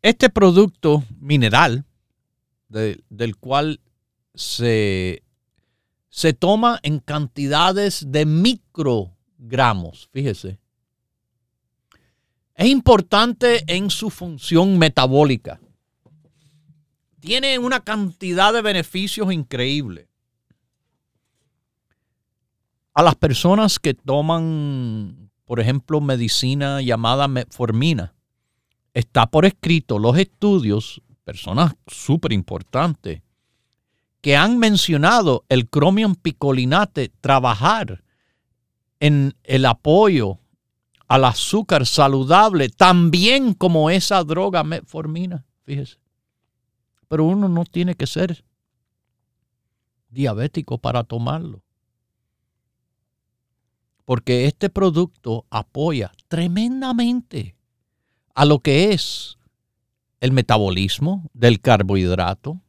Este 0.01 0.29
producto 0.29 1.03
mineral, 1.19 1.85
del 2.69 3.37
cual 3.37 3.81
se, 4.33 5.23
se 6.09 6.33
toma 6.33 6.79
en 6.83 6.99
cantidades 6.99 8.05
de 8.11 8.25
microgramos, 8.25 10.09
fíjese, 10.11 10.59
es 12.57 12.67
importante 12.67 13.63
en 13.67 13.91
su 13.91 14.09
función 14.09 14.79
metabólica. 14.79 15.59
Tiene 17.19 17.59
una 17.59 17.81
cantidad 17.81 18.51
de 18.51 18.63
beneficios 18.63 19.31
increíbles. 19.31 20.07
A 22.95 23.03
las 23.03 23.15
personas 23.15 23.77
que 23.77 23.93
toman, 23.93 25.29
por 25.45 25.59
ejemplo, 25.59 26.01
medicina 26.01 26.81
llamada 26.81 27.27
metformina, 27.27 28.15
está 28.95 29.27
por 29.27 29.45
escrito 29.45 29.99
los 29.99 30.17
estudios, 30.17 31.03
personas 31.23 31.75
súper 31.85 32.33
importantes, 32.33 33.21
que 34.21 34.35
han 34.35 34.57
mencionado 34.57 35.45
el 35.47 35.69
cromium 35.69 36.15
picolinate 36.15 37.11
trabajar 37.21 38.03
en 38.99 39.35
el 39.43 39.65
apoyo 39.67 40.39
al 41.07 41.25
azúcar 41.25 41.85
saludable, 41.85 42.69
también 42.69 43.53
como 43.53 43.89
esa 43.89 44.23
droga 44.23 44.63
metformina, 44.63 45.45
fíjese. 45.63 45.97
Pero 47.07 47.23
uno 47.25 47.47
no 47.47 47.63
tiene 47.63 47.95
que 47.95 48.07
ser 48.07 48.43
diabético 50.09 50.77
para 50.77 51.03
tomarlo. 51.03 51.63
Porque 54.03 54.45
este 54.45 54.69
producto 54.69 55.45
apoya 55.49 56.11
tremendamente 56.27 57.55
a 58.33 58.45
lo 58.45 58.59
que 58.59 58.93
es 58.93 59.37
el 60.19 60.31
metabolismo 60.31 61.29
del 61.33 61.59
carbohidrato, 61.61 62.61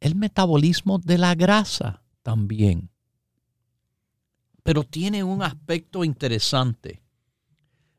el 0.00 0.14
metabolismo 0.14 0.98
de 0.98 1.18
la 1.18 1.34
grasa 1.34 2.02
también. 2.22 2.90
Pero 4.64 4.82
tiene 4.82 5.22
un 5.22 5.42
aspecto 5.42 6.02
interesante. 6.02 7.00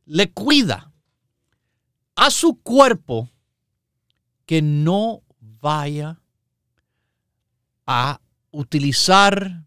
Le 0.06 0.32
cuida 0.32 0.92
a 2.16 2.30
su 2.30 2.60
cuerpo 2.62 3.30
que 4.46 4.62
no 4.62 5.22
vaya 5.40 6.20
a 7.86 8.20
utilizar 8.52 9.66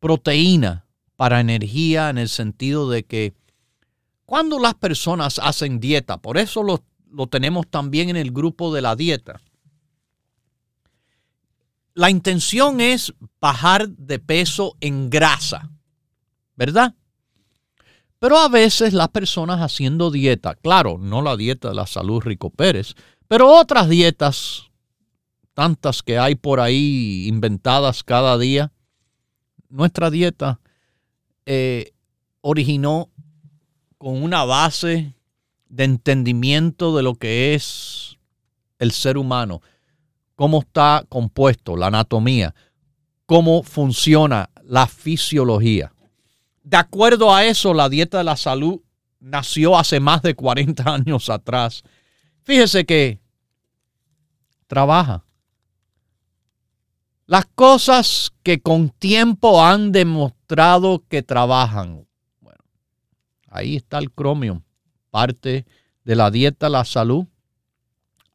proteína 0.00 0.86
para 1.16 1.40
energía 1.40 2.10
en 2.10 2.18
el 2.18 2.28
sentido 2.28 2.90
de 2.90 3.04
que 3.04 3.34
cuando 4.26 4.58
las 4.58 4.74
personas 4.74 5.38
hacen 5.42 5.80
dieta, 5.80 6.18
por 6.18 6.36
eso 6.36 6.62
lo, 6.62 7.26
tenemos 7.28 7.66
también 7.68 8.10
en 8.10 8.16
el 8.16 8.32
grupo 8.32 8.74
de 8.74 8.82
la 8.82 8.96
dieta, 8.96 9.40
la 11.96 12.10
intención 12.10 12.82
es 12.82 13.14
bajar 13.40 13.88
de 13.88 14.18
peso 14.18 14.76
en 14.80 15.08
grasa, 15.08 15.70
¿verdad? 16.54 16.94
Pero 18.18 18.36
a 18.36 18.50
veces 18.50 18.92
las 18.92 19.08
personas 19.08 19.60
haciendo 19.62 20.10
dieta, 20.10 20.54
claro, 20.56 20.98
no 20.98 21.22
la 21.22 21.38
dieta 21.38 21.70
de 21.70 21.74
la 21.74 21.86
salud 21.86 22.20
Rico 22.20 22.50
Pérez, 22.50 22.94
pero 23.28 23.50
otras 23.50 23.88
dietas, 23.88 24.64
tantas 25.54 26.02
que 26.02 26.18
hay 26.18 26.34
por 26.34 26.60
ahí 26.60 27.26
inventadas 27.28 28.04
cada 28.04 28.36
día, 28.36 28.72
nuestra 29.70 30.10
dieta 30.10 30.60
eh, 31.46 31.92
originó 32.42 33.08
con 33.96 34.22
una 34.22 34.44
base 34.44 35.14
de 35.70 35.84
entendimiento 35.84 36.94
de 36.94 37.02
lo 37.02 37.14
que 37.14 37.54
es 37.54 38.18
el 38.78 38.92
ser 38.92 39.16
humano 39.16 39.62
cómo 40.36 40.60
está 40.60 41.04
compuesto, 41.08 41.76
la 41.76 41.88
anatomía, 41.88 42.54
cómo 43.24 43.62
funciona 43.62 44.50
la 44.62 44.86
fisiología. 44.86 45.92
De 46.62 46.76
acuerdo 46.76 47.34
a 47.34 47.44
eso, 47.44 47.74
la 47.74 47.88
dieta 47.88 48.18
de 48.18 48.24
la 48.24 48.36
salud 48.36 48.80
nació 49.18 49.76
hace 49.76 49.98
más 49.98 50.22
de 50.22 50.34
40 50.34 50.94
años 50.94 51.28
atrás. 51.30 51.82
Fíjese 52.42 52.84
que 52.84 53.18
trabaja. 54.66 55.24
Las 57.26 57.46
cosas 57.46 58.32
que 58.44 58.60
con 58.60 58.90
tiempo 58.90 59.64
han 59.64 59.90
demostrado 59.90 61.02
que 61.08 61.22
trabajan. 61.22 62.06
Bueno, 62.40 62.62
ahí 63.48 63.76
está 63.76 63.98
el 63.98 64.12
cromium, 64.12 64.62
parte 65.10 65.66
de 66.04 66.14
la 66.14 66.30
dieta 66.30 66.66
de 66.66 66.70
la 66.70 66.84
salud 66.84 67.26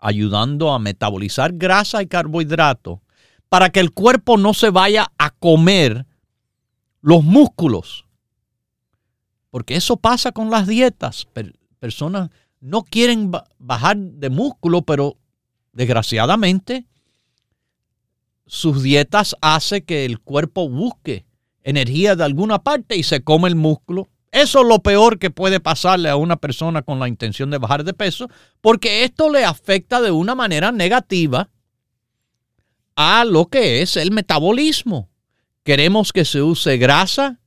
ayudando 0.02 0.74
a 0.74 0.80
metabolizar 0.80 1.54
grasa 1.54 2.02
y 2.02 2.08
carbohidrato 2.08 3.02
para 3.48 3.70
que 3.70 3.80
el 3.80 3.92
cuerpo 3.92 4.38
no 4.38 4.54
se 4.54 4.72
vaya 4.72 5.12
a 5.18 5.30
comer 5.30 6.06
los 7.02 7.24
músculos. 7.24 8.06
Porque 9.50 9.76
eso 9.76 9.98
pasa 9.98 10.32
con 10.32 10.50
las 10.50 10.68
dietas. 10.68 11.28
personas 11.80 12.30
no 12.60 12.84
quieren 12.84 13.32
bajar 13.60 13.98
de 13.98 14.30
músculo, 14.30 14.82
pero 14.82 15.18
desgraciadamente 15.74 16.86
sus 18.46 18.84
dietas 18.84 19.36
hacen 19.42 19.84
que 19.84 20.06
el 20.06 20.20
cuerpo 20.20 20.68
busque 20.68 21.26
energía 21.64 22.16
de 22.16 22.24
alguna 22.24 22.60
parte 22.60 22.98
y 22.98 23.04
se 23.04 23.24
come 23.24 23.48
el 23.48 23.56
músculo 23.56 24.10
eso 24.32 24.62
es 24.62 24.68
lo 24.68 24.80
peor 24.80 25.20
que 25.20 25.30
puede 25.30 25.60
pasarle 25.60 26.10
a 26.10 26.16
una 26.16 26.38
persona 26.38 26.82
con 26.82 27.00
la 27.00 27.08
intención 27.08 27.50
de 27.52 27.58
bajar 27.58 27.84
de 27.84 27.94
peso, 27.94 28.30
porque 28.62 29.04
esto 29.04 29.30
le 29.30 29.44
afecta 29.44 30.02
de 30.02 30.12
una 30.12 30.36
manera 30.36 30.72
negativa 30.72 31.50
a 32.96 33.26
lo 33.26 33.48
que 33.48 33.82
es 33.82 33.98
el 33.98 34.12
metabolismo. 34.12 35.10
Queremos 35.64 36.14
que 36.14 36.24
se 36.24 36.42
use 36.42 36.78
grasa, 36.78 37.40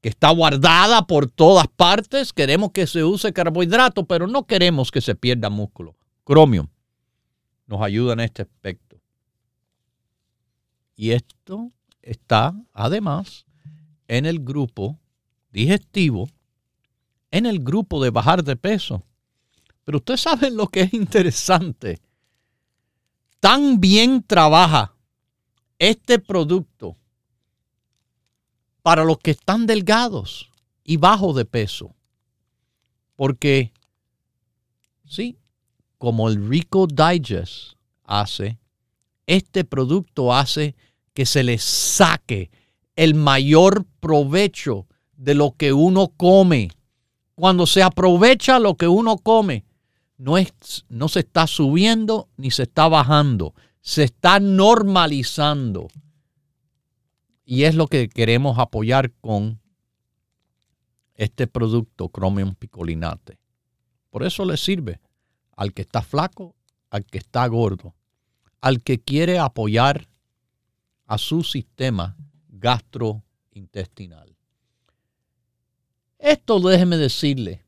que 0.00 0.08
está 0.08 0.30
guardada 0.30 1.06
por 1.06 1.30
todas 1.30 1.68
partes, 1.68 2.32
queremos 2.32 2.72
que 2.72 2.86
se 2.86 3.04
use 3.04 3.32
carbohidrato, 3.34 4.06
pero 4.06 4.26
no 4.26 4.46
queremos 4.46 4.90
que 4.90 5.02
se 5.02 5.14
pierda 5.14 5.50
músculo. 5.50 5.94
Cromium 6.24 6.68
nos 7.66 7.82
ayuda 7.82 8.14
en 8.14 8.20
este 8.20 8.42
aspecto. 8.42 9.00
Y 10.96 11.12
esto 11.12 11.70
está 12.02 12.54
además 12.72 13.46
en 14.08 14.26
el 14.26 14.40
grupo 14.40 14.99
digestivo 15.50 16.28
en 17.30 17.46
el 17.46 17.60
grupo 17.60 18.02
de 18.02 18.10
bajar 18.10 18.44
de 18.44 18.56
peso. 18.56 19.04
Pero 19.84 19.98
ustedes 19.98 20.20
saben 20.20 20.56
lo 20.56 20.68
que 20.68 20.82
es 20.82 20.94
interesante. 20.94 22.00
Tan 23.40 23.80
bien 23.80 24.22
trabaja 24.22 24.94
este 25.78 26.18
producto 26.18 26.96
para 28.82 29.04
los 29.04 29.18
que 29.18 29.32
están 29.32 29.66
delgados 29.66 30.50
y 30.84 30.96
bajo 30.96 31.32
de 31.32 31.44
peso. 31.44 31.94
Porque, 33.16 33.72
sí, 35.06 35.38
como 35.98 36.28
el 36.28 36.48
Rico 36.48 36.86
Digest 36.86 37.74
hace, 38.04 38.58
este 39.26 39.64
producto 39.64 40.34
hace 40.34 40.74
que 41.14 41.26
se 41.26 41.42
le 41.42 41.58
saque 41.58 42.50
el 42.96 43.14
mayor 43.14 43.86
provecho 44.00 44.86
de 45.20 45.34
lo 45.34 45.52
que 45.52 45.72
uno 45.72 46.08
come. 46.16 46.70
Cuando 47.34 47.66
se 47.66 47.82
aprovecha 47.82 48.58
lo 48.58 48.74
que 48.74 48.88
uno 48.88 49.18
come, 49.18 49.64
no, 50.16 50.38
es, 50.38 50.52
no 50.88 51.08
se 51.08 51.20
está 51.20 51.46
subiendo 51.46 52.28
ni 52.36 52.50
se 52.50 52.62
está 52.62 52.88
bajando, 52.88 53.54
se 53.82 54.04
está 54.04 54.40
normalizando. 54.40 55.88
Y 57.44 57.64
es 57.64 57.74
lo 57.74 57.86
que 57.86 58.08
queremos 58.08 58.58
apoyar 58.58 59.12
con 59.20 59.60
este 61.14 61.46
producto 61.46 62.08
Chromium 62.08 62.54
picolinate. 62.54 63.38
Por 64.08 64.22
eso 64.22 64.44
le 64.46 64.56
sirve 64.56 65.00
al 65.54 65.74
que 65.74 65.82
está 65.82 66.00
flaco, 66.00 66.54
al 66.88 67.04
que 67.04 67.18
está 67.18 67.46
gordo, 67.46 67.94
al 68.62 68.82
que 68.82 69.00
quiere 69.00 69.38
apoyar 69.38 70.08
a 71.06 71.18
su 71.18 71.42
sistema 71.42 72.16
gastrointestinal. 72.48 74.39
Esto, 76.20 76.60
déjeme 76.60 76.98
decirle, 76.98 77.64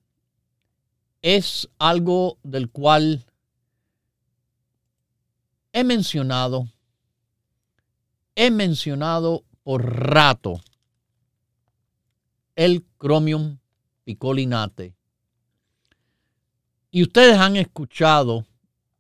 es 1.23 1.71
algo 1.79 2.37
del 2.43 2.69
cual 2.69 3.25
he 5.73 5.83
mencionado, 5.85 6.69
he 8.35 8.51
mencionado 8.51 9.43
por 9.63 9.83
rato 10.11 10.61
el 12.55 12.85
Chromium 12.99 13.59
picolinate. 14.05 14.95
Y 16.91 17.05
ustedes 17.05 17.39
han 17.39 17.57
escuchado 17.57 18.45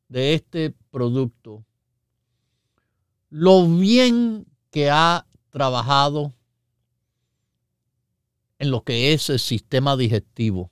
de 0.08 0.32
este 0.32 0.74
producto 0.90 1.62
lo 3.28 3.66
bien 3.68 4.46
que 4.70 4.88
ha 4.88 5.26
trabajado 5.50 6.32
en 8.62 8.70
lo 8.70 8.84
que 8.84 9.12
es 9.12 9.28
el 9.28 9.40
sistema 9.40 9.96
digestivo. 9.96 10.70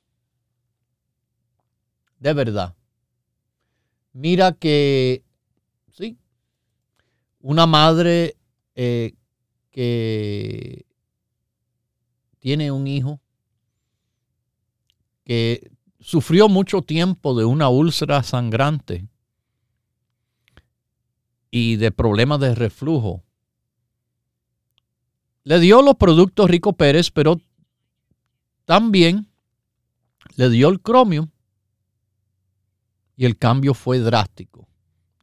De 2.21 2.33
verdad. 2.33 2.77
Mira 4.13 4.53
que, 4.53 5.25
sí, 5.91 6.17
una 7.41 7.67
madre 7.67 8.37
eh, 8.77 9.15
que 9.73 10.87
tiene 12.39 12.71
un 12.71 12.87
hijo 12.87 13.21
que 15.25 15.73
sufrió 15.99 16.49
mucho 16.49 16.83
tiempo 16.83 17.37
de 17.37 17.45
una 17.45 17.71
úlcera 17.71 18.23
sangrante 18.23 19.09
y 21.51 21.75
de 21.75 21.91
problemas 21.91 22.39
de 22.39 22.55
reflujo. 22.55 23.25
Le 25.43 25.59
dio 25.59 25.83
los 25.83 25.97
productos 25.97 26.49
Rico 26.49 26.75
Pérez, 26.75 27.11
pero 27.11 27.41
también 28.71 29.27
le 30.37 30.49
dio 30.49 30.69
el 30.69 30.81
cromio 30.81 31.27
y 33.17 33.27
el 33.27 33.37
cambio 33.37 33.75
fue 33.75 33.99
drástico. 33.99 34.69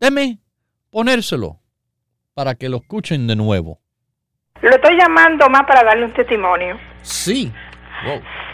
Deme 0.01 0.39
ponérselo 0.91 1.55
para 2.33 2.55
que 2.55 2.67
lo 2.67 2.75
escuchen 2.75 3.25
de 3.25 3.37
nuevo. 3.37 3.79
Lo 4.61 4.71
estoy 4.71 4.97
llamando 4.97 5.49
más 5.49 5.63
para 5.65 5.81
darle 5.85 6.07
un 6.07 6.13
testimonio. 6.13 6.77
Sí. 7.03 7.49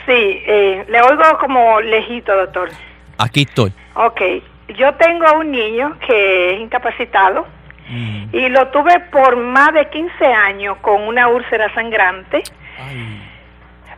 Sí, 0.06 0.12
eh, 0.46 0.86
le 0.88 1.02
oigo 1.02 1.24
como 1.40 1.82
lejito, 1.82 2.32
doctor. 2.38 2.70
Aquí 3.18 3.48
estoy. 3.50 3.74
Ok, 3.96 4.22
yo 4.78 4.94
tengo 4.98 5.40
un 5.40 5.50
niño 5.50 5.98
que 6.06 6.54
es 6.54 6.62
incapacitado 6.62 7.48
mm. 7.90 8.26
y 8.32 8.48
lo 8.50 8.68
tuve 8.68 9.00
por 9.12 9.38
más 9.38 9.74
de 9.74 9.90
15 9.90 10.24
años 10.24 10.78
con 10.84 11.02
una 11.02 11.30
úlcera 11.30 11.74
sangrante. 11.74 12.44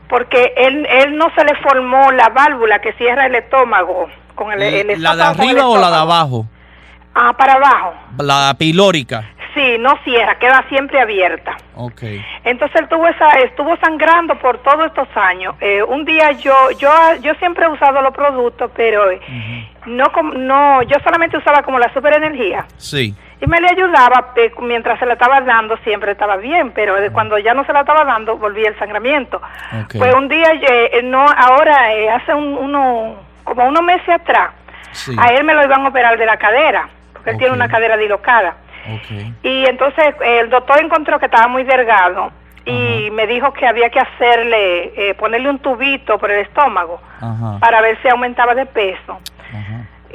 Porque 0.10 0.54
él, 0.56 0.86
él 0.86 1.18
no 1.18 1.32
se 1.36 1.44
le 1.44 1.56
formó 1.56 2.12
la 2.12 2.30
válvula 2.30 2.80
que 2.80 2.94
cierra 2.94 3.26
el 3.26 3.36
estómago 3.36 4.08
con 4.36 4.52
el, 4.52 4.62
el 4.62 5.02
¿La 5.02 5.16
de 5.16 5.24
arriba 5.24 5.68
o 5.68 5.78
la 5.78 5.90
de 5.90 5.98
abajo? 5.98 6.46
Ah, 7.14 7.34
para 7.34 7.54
abajo. 7.54 7.94
La 8.20 8.54
pilórica. 8.58 9.24
Sí, 9.54 9.78
no 9.80 9.98
cierra, 10.04 10.38
queda 10.38 10.66
siempre 10.68 11.00
abierta. 11.00 11.56
Okay. 11.76 12.24
Entonces 12.44 12.82
él 12.82 12.90
tuvo 12.90 13.08
esa, 13.08 13.30
estuvo 13.40 13.78
sangrando 13.78 14.38
por 14.38 14.58
todos 14.58 14.88
estos 14.88 15.08
años. 15.16 15.56
Eh, 15.62 15.82
un 15.82 16.04
día 16.04 16.34
yo, 16.34 16.54
yo, 16.78 16.92
yo 17.22 17.34
siempre 17.36 17.66
he 17.66 17.70
usado 17.70 18.02
los 18.02 18.14
productos, 18.14 18.70
pero 18.76 19.06
no, 19.86 20.12
no, 20.34 20.84
yo 20.84 20.98
solamente 21.06 21.38
usaba 21.38 21.64
como 21.64 21.80
la 21.80 21.92
superenergía. 21.94 22.66
Sí. 22.76 23.16
Y 23.42 23.48
me 23.48 23.60
le 23.60 23.68
ayudaba 23.70 24.34
eh, 24.36 24.52
mientras 24.62 24.98
se 25.00 25.06
la 25.06 25.14
estaba 25.14 25.42
dando, 25.42 25.78
siempre 25.78 26.12
estaba 26.12 26.38
bien, 26.38 26.72
pero 26.72 26.96
cuando 27.12 27.38
ya 27.38 27.54
no 27.54 27.66
se 27.66 27.74
la 27.74 27.82
estaba 27.82 28.06
dando, 28.06 28.38
volvía 28.38 28.70
el 28.70 28.80
sangramiento. 28.80 29.42
Okay. 29.86 30.00
Pues 30.00 30.14
un 30.16 30.28
día, 30.30 30.52
eh, 30.62 31.02
no, 31.04 31.26
ahora, 31.26 31.90
hace 32.16 32.34
un, 32.34 32.58
uno, 32.58 33.16
como 33.44 33.66
unos 33.66 33.84
meses 33.84 34.08
atrás, 34.10 34.52
a 35.18 35.28
él 35.34 35.44
me 35.44 35.54
lo 35.54 35.64
iban 35.64 35.86
a 35.86 35.90
operar 35.90 36.18
de 36.18 36.26
la 36.26 36.38
cadera, 36.38 36.88
porque 37.14 37.32
él 37.32 37.38
tiene 37.38 37.54
una 37.54 37.68
cadera 37.68 37.98
dilocada. 37.98 38.56
Y 39.42 39.66
entonces 39.66 40.16
el 40.22 40.50
doctor 40.50 40.80
encontró 40.80 41.20
que 41.20 41.26
estaba 41.26 41.48
muy 41.48 41.64
delgado 41.64 42.32
y 42.66 43.10
me 43.12 43.28
dijo 43.28 43.54
que 43.54 43.68
había 43.68 43.90
que 43.90 44.00
hacerle, 44.00 45.10
eh, 45.10 45.14
ponerle 45.16 45.50
un 45.50 45.60
tubito 45.60 46.18
por 46.18 46.32
el 46.32 46.42
estómago 46.42 47.00
para 47.60 47.82
ver 47.82 48.00
si 48.02 48.10
aumentaba 48.10 48.56
de 48.56 48.66
peso. 48.66 49.20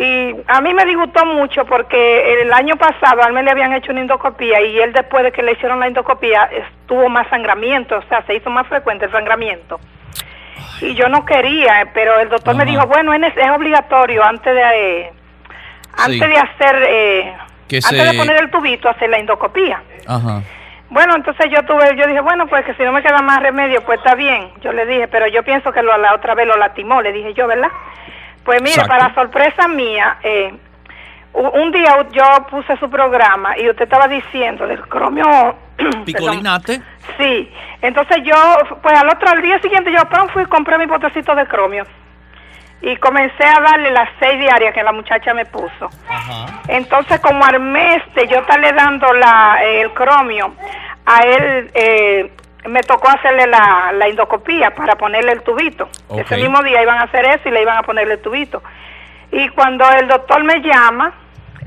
Y 0.00 0.34
a 0.46 0.62
mí 0.62 0.72
me 0.72 0.86
disgustó 0.86 1.26
mucho 1.26 1.66
porque 1.66 2.40
el 2.40 2.50
año 2.54 2.74
pasado 2.76 3.22
a 3.22 3.26
él 3.26 3.34
me 3.34 3.42
le 3.42 3.50
habían 3.50 3.74
hecho 3.74 3.92
una 3.92 4.00
endoscopía 4.00 4.58
y 4.62 4.80
él 4.80 4.94
después 4.94 5.22
de 5.22 5.30
que 5.30 5.42
le 5.42 5.52
hicieron 5.52 5.78
la 5.78 5.88
endoscopía 5.88 6.44
estuvo 6.44 7.10
más 7.10 7.28
sangramiento, 7.28 7.98
o 7.98 8.02
sea, 8.08 8.22
se 8.22 8.34
hizo 8.34 8.48
más 8.48 8.66
frecuente 8.66 9.04
el 9.04 9.12
sangramiento. 9.12 9.78
Y 10.80 10.94
yo 10.94 11.10
no 11.10 11.26
quería, 11.26 11.90
pero 11.92 12.18
el 12.18 12.30
doctor 12.30 12.56
me 12.56 12.64
dijo, 12.64 12.86
bueno, 12.86 13.12
es, 13.12 13.36
es 13.36 13.50
obligatorio 13.50 14.24
antes 14.24 14.54
de, 14.54 15.00
eh, 15.00 15.12
antes 15.98 16.18
de 16.18 16.36
hacer... 16.38 16.86
Eh, 16.88 17.34
antes 17.70 18.10
de 18.10 18.18
poner 18.18 18.42
el 18.42 18.50
tubito, 18.50 18.88
hacer 18.88 19.10
la 19.10 19.18
endoscopía. 19.18 19.82
Ajá. 20.06 20.42
Bueno, 20.88 21.14
entonces 21.14 21.46
yo 21.50 21.62
tuve, 21.66 21.94
yo 21.94 22.06
dije, 22.06 22.20
bueno, 22.20 22.46
pues 22.46 22.64
que 22.64 22.72
si 22.74 22.82
no 22.84 22.92
me 22.92 23.02
queda 23.02 23.20
más 23.20 23.40
remedio, 23.42 23.82
pues 23.82 23.98
está 23.98 24.14
bien. 24.14 24.50
Yo 24.62 24.72
le 24.72 24.86
dije, 24.86 25.08
pero 25.08 25.28
yo 25.28 25.42
pienso 25.42 25.70
que 25.70 25.82
lo, 25.82 25.96
la 25.98 26.14
otra 26.14 26.34
vez 26.34 26.46
lo 26.46 26.56
lastimó, 26.56 27.02
le 27.02 27.12
dije 27.12 27.34
yo, 27.34 27.46
¿verdad? 27.46 27.68
Pues 28.44 28.62
mire, 28.62 28.84
para 28.86 29.14
sorpresa 29.14 29.68
mía, 29.68 30.18
eh, 30.22 30.54
un 31.32 31.70
día 31.70 32.06
yo 32.10 32.24
puse 32.50 32.76
su 32.78 32.90
programa 32.90 33.56
y 33.58 33.68
usted 33.68 33.84
estaba 33.84 34.08
diciendo 34.08 34.66
del 34.66 34.80
cromio... 34.88 35.26
Picolinate. 36.04 36.80
sí, 37.16 37.50
entonces 37.80 38.18
yo, 38.24 38.34
pues 38.82 38.98
al 38.98 39.08
otro, 39.08 39.28
al 39.30 39.40
día 39.40 39.58
siguiente 39.60 39.92
yo 39.92 40.00
fui 40.32 40.42
y 40.42 40.46
compré 40.46 40.78
mi 40.78 40.86
potecito 40.86 41.34
de 41.34 41.46
cromio. 41.46 41.84
Y 42.82 42.96
comencé 42.96 43.44
a 43.44 43.60
darle 43.60 43.90
las 43.90 44.08
seis 44.18 44.38
diarias 44.38 44.72
que 44.72 44.82
la 44.82 44.92
muchacha 44.92 45.34
me 45.34 45.44
puso. 45.44 45.90
Entonces, 46.66 47.20
como 47.20 47.44
al 47.44 47.60
mes 47.60 48.02
de 48.14 48.26
yo 48.26 48.38
estarle 48.38 48.72
dando 48.72 49.12
la, 49.12 49.58
el 49.62 49.92
cromio, 49.92 50.54
a 51.04 51.18
él 51.20 51.70
eh, 51.74 52.32
me 52.68 52.82
tocó 52.82 53.08
hacerle 53.08 53.46
la, 53.46 53.92
la 53.94 54.06
endoscopía 54.06 54.70
para 54.74 54.96
ponerle 54.96 55.32
el 55.32 55.42
tubito. 55.42 55.88
Ese 56.14 56.36
mismo 56.36 56.62
día 56.62 56.82
iban 56.82 56.98
a 56.98 57.02
hacer 57.02 57.24
eso 57.24 57.48
y 57.48 57.52
le 57.52 57.62
iban 57.62 57.78
a 57.78 57.82
ponerle 57.82 58.14
el 58.14 58.20
tubito. 58.20 58.62
Y 59.32 59.48
cuando 59.50 59.84
el 59.92 60.08
doctor 60.08 60.44
me 60.44 60.60
llama 60.60 61.12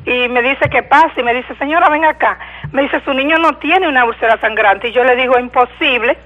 y 0.05 0.27
me 0.29 0.41
dice 0.41 0.69
qué 0.69 0.83
pasa, 0.83 1.13
y 1.17 1.23
me 1.23 1.33
dice, 1.33 1.55
señora, 1.55 1.89
ven 1.89 2.05
acá, 2.05 2.37
me 2.71 2.83
dice, 2.83 3.01
su 3.05 3.13
niño 3.13 3.37
no 3.37 3.57
tiene 3.57 3.87
una 3.87 4.05
úlcera 4.05 4.39
sangrante. 4.39 4.89
Y 4.89 4.91
yo 4.91 5.03
le 5.03 5.15
digo, 5.15 5.39
imposible 5.39 6.17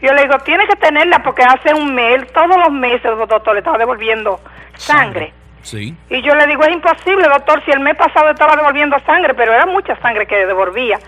yo 0.00 0.12
le 0.12 0.22
digo, 0.22 0.38
tiene 0.44 0.66
que 0.66 0.76
tenerla 0.76 1.22
porque 1.22 1.42
hace 1.42 1.74
un 1.74 1.94
mes, 1.94 2.32
todos 2.32 2.56
los 2.56 2.70
meses 2.70 3.04
el 3.04 3.18
doctor 3.18 3.54
le 3.54 3.58
estaba 3.58 3.78
devolviendo 3.78 4.40
sangre. 4.74 5.32
Sí. 5.62 5.94
Y 6.08 6.22
yo 6.22 6.34
le 6.34 6.46
digo, 6.46 6.62
es 6.62 6.72
imposible, 6.72 7.28
doctor, 7.28 7.62
si 7.64 7.70
el 7.70 7.80
mes 7.80 7.96
pasado 7.96 8.30
estaba 8.30 8.56
devolviendo 8.56 8.98
sangre, 9.00 9.34
pero 9.34 9.52
era 9.52 9.66
mucha 9.66 9.96
sangre 10.00 10.26
que 10.26 10.46
devolvía. 10.46 10.98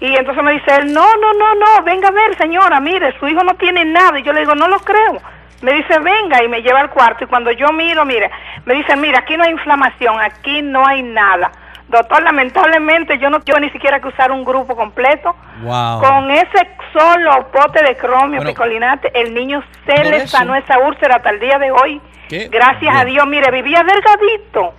Y 0.00 0.14
entonces 0.14 0.42
me 0.44 0.52
dice 0.52 0.76
él, 0.76 0.92
no, 0.92 1.06
no, 1.16 1.32
no, 1.32 1.54
no, 1.54 1.82
venga 1.84 2.08
a 2.08 2.12
ver, 2.12 2.36
señora, 2.38 2.80
mire, 2.80 3.18
su 3.18 3.26
hijo 3.26 3.42
no 3.42 3.54
tiene 3.54 3.84
nada. 3.84 4.18
Y 4.18 4.22
yo 4.22 4.32
le 4.32 4.40
digo, 4.40 4.54
no 4.54 4.68
lo 4.68 4.78
creo. 4.80 5.20
Me 5.62 5.72
dice, 5.72 5.98
venga, 5.98 6.42
y 6.44 6.48
me 6.48 6.62
lleva 6.62 6.80
al 6.80 6.90
cuarto. 6.90 7.24
Y 7.24 7.26
cuando 7.26 7.50
yo 7.50 7.72
miro, 7.72 8.04
mire, 8.04 8.30
me 8.64 8.74
dice, 8.74 8.94
mira, 8.96 9.20
aquí 9.20 9.36
no 9.36 9.44
hay 9.44 9.50
inflamación, 9.50 10.20
aquí 10.20 10.62
no 10.62 10.86
hay 10.86 11.02
nada. 11.02 11.50
Doctor, 11.88 12.22
lamentablemente 12.22 13.18
yo 13.18 13.30
no 13.30 13.40
quiero 13.40 13.60
ni 13.60 13.70
siquiera 13.70 13.98
que 13.98 14.08
usar 14.08 14.30
un 14.30 14.44
grupo 14.44 14.76
completo. 14.76 15.34
Con 16.00 16.30
ese 16.30 16.70
solo 16.92 17.50
pote 17.50 17.82
de 17.82 17.96
cromio 17.96 18.42
picolinate, 18.42 19.10
el 19.18 19.34
niño 19.34 19.62
se 19.86 20.04
le 20.04 20.26
sanó 20.26 20.54
esa 20.54 20.78
úlcera 20.78 21.16
hasta 21.16 21.30
el 21.30 21.40
día 21.40 21.58
de 21.58 21.70
hoy. 21.70 22.00
Gracias 22.50 22.94
a 22.94 23.04
Dios, 23.04 23.26
mire, 23.26 23.50
vivía 23.50 23.82
delgadito. 23.82 24.74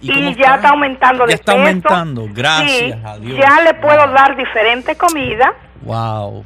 Y, 0.00 0.34
ya 0.34 0.56
está 0.56 0.70
aumentando 0.70 1.26
de 1.26 1.34
está 1.34 1.52
aumentando, 1.52 2.26
gracias 2.30 3.04
a 3.04 3.18
Dios. 3.18 3.38
Ya 3.38 3.62
le 3.62 3.74
puedo 3.74 4.06
dar 4.12 4.36
diferente 4.36 4.96
comida. 4.96 5.54
Wow. 5.82 6.44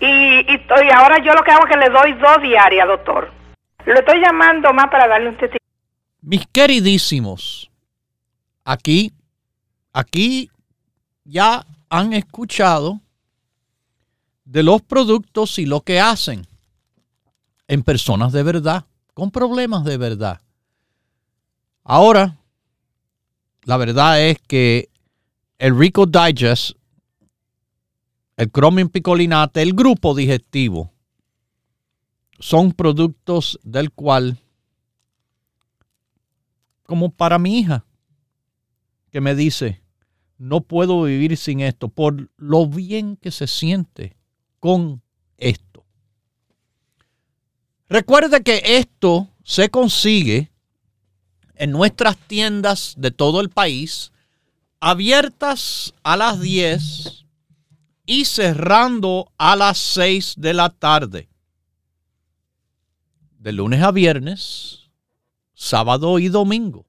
Y, 0.00 0.06
y, 0.06 0.54
y, 0.54 0.90
ahora 0.94 1.18
yo 1.18 1.32
lo 1.32 1.42
que 1.42 1.50
hago 1.50 1.66
es 1.66 1.72
que 1.72 1.78
le 1.78 1.88
doy 1.88 2.12
dos 2.14 2.42
diarias, 2.42 2.86
doctor. 2.86 3.30
Lo 3.86 3.94
estoy 3.94 4.20
llamando 4.20 4.72
más 4.72 4.86
para 4.88 5.08
darle 5.08 5.30
un 5.30 5.36
testimonio. 5.36 5.60
Mis 6.22 6.46
queridísimos, 6.46 7.70
Aquí, 8.64 9.12
aquí 9.92 10.50
ya 11.24 11.66
han 11.90 12.14
escuchado 12.14 13.00
de 14.44 14.62
los 14.62 14.82
productos 14.82 15.58
y 15.58 15.66
lo 15.66 15.80
que 15.80 16.00
hacen 16.00 16.46
en 17.66 17.82
personas 17.82 18.32
de 18.32 18.42
verdad, 18.42 18.84
con 19.14 19.30
problemas 19.30 19.84
de 19.84 19.96
verdad. 19.96 20.40
Ahora, 21.82 22.36
la 23.64 23.76
verdad 23.76 24.22
es 24.22 24.38
que 24.46 24.90
el 25.58 25.78
Rico 25.78 26.06
Digest, 26.06 26.76
el 28.36 28.50
Chromium 28.50 28.88
Picolinate, 28.88 29.62
el 29.62 29.72
grupo 29.72 30.14
digestivo, 30.14 30.92
son 32.38 32.72
productos 32.72 33.58
del 33.62 33.90
cual, 33.92 34.38
como 36.82 37.10
para 37.10 37.38
mi 37.38 37.60
hija, 37.60 37.86
que 39.10 39.20
me 39.20 39.34
dice, 39.34 39.80
no 40.36 40.60
puedo 40.60 41.04
vivir 41.04 41.36
sin 41.36 41.60
esto, 41.60 41.88
por 41.88 42.28
lo 42.36 42.66
bien 42.66 43.16
que 43.16 43.30
se 43.30 43.46
siente 43.46 44.16
con 44.64 45.02
esto. 45.36 45.84
Recuerde 47.86 48.42
que 48.42 48.62
esto 48.78 49.28
se 49.44 49.68
consigue 49.68 50.50
en 51.54 51.70
nuestras 51.70 52.16
tiendas 52.16 52.94
de 52.96 53.10
todo 53.10 53.42
el 53.42 53.50
país, 53.50 54.10
abiertas 54.80 55.92
a 56.02 56.16
las 56.16 56.40
10 56.40 57.26
y 58.06 58.24
cerrando 58.24 59.30
a 59.36 59.54
las 59.54 59.76
6 59.76 60.36
de 60.38 60.54
la 60.54 60.70
tarde. 60.70 61.28
De 63.38 63.52
lunes 63.52 63.82
a 63.82 63.90
viernes, 63.90 64.88
sábado 65.52 66.18
y 66.18 66.30
domingo. 66.30 66.86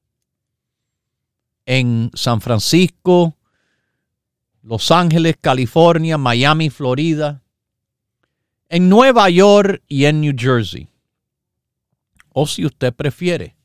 En 1.66 2.10
San 2.14 2.40
Francisco, 2.40 3.36
Los 4.62 4.90
Ángeles, 4.90 5.36
California, 5.38 6.16
Miami, 6.16 6.70
Florida, 6.70 7.42
en 8.68 8.88
Nueva 8.88 9.28
York 9.30 9.82
y 9.88 10.04
en 10.06 10.20
New 10.20 10.34
Jersey. 10.36 10.88
O 12.32 12.44
si 12.46 12.66
usted 12.66 12.92
prefiere, 12.92 13.56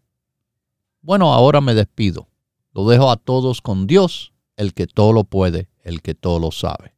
Bueno, 1.02 1.32
ahora 1.32 1.60
me 1.60 1.74
despido. 1.74 2.28
Lo 2.72 2.88
dejo 2.88 3.10
a 3.10 3.16
todos 3.16 3.60
con 3.60 3.86
Dios, 3.86 4.32
el 4.56 4.72
que 4.72 4.86
todo 4.86 5.12
lo 5.12 5.24
puede, 5.24 5.68
el 5.82 6.00
que 6.00 6.14
todo 6.14 6.38
lo 6.38 6.50
sabe. 6.50 6.94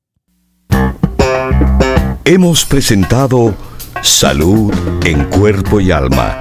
Hemos 2.25 2.65
presentado 2.65 3.55
Salud 4.03 4.73
en 5.05 5.25
Cuerpo 5.29 5.81
y 5.81 5.91
Alma, 5.91 6.41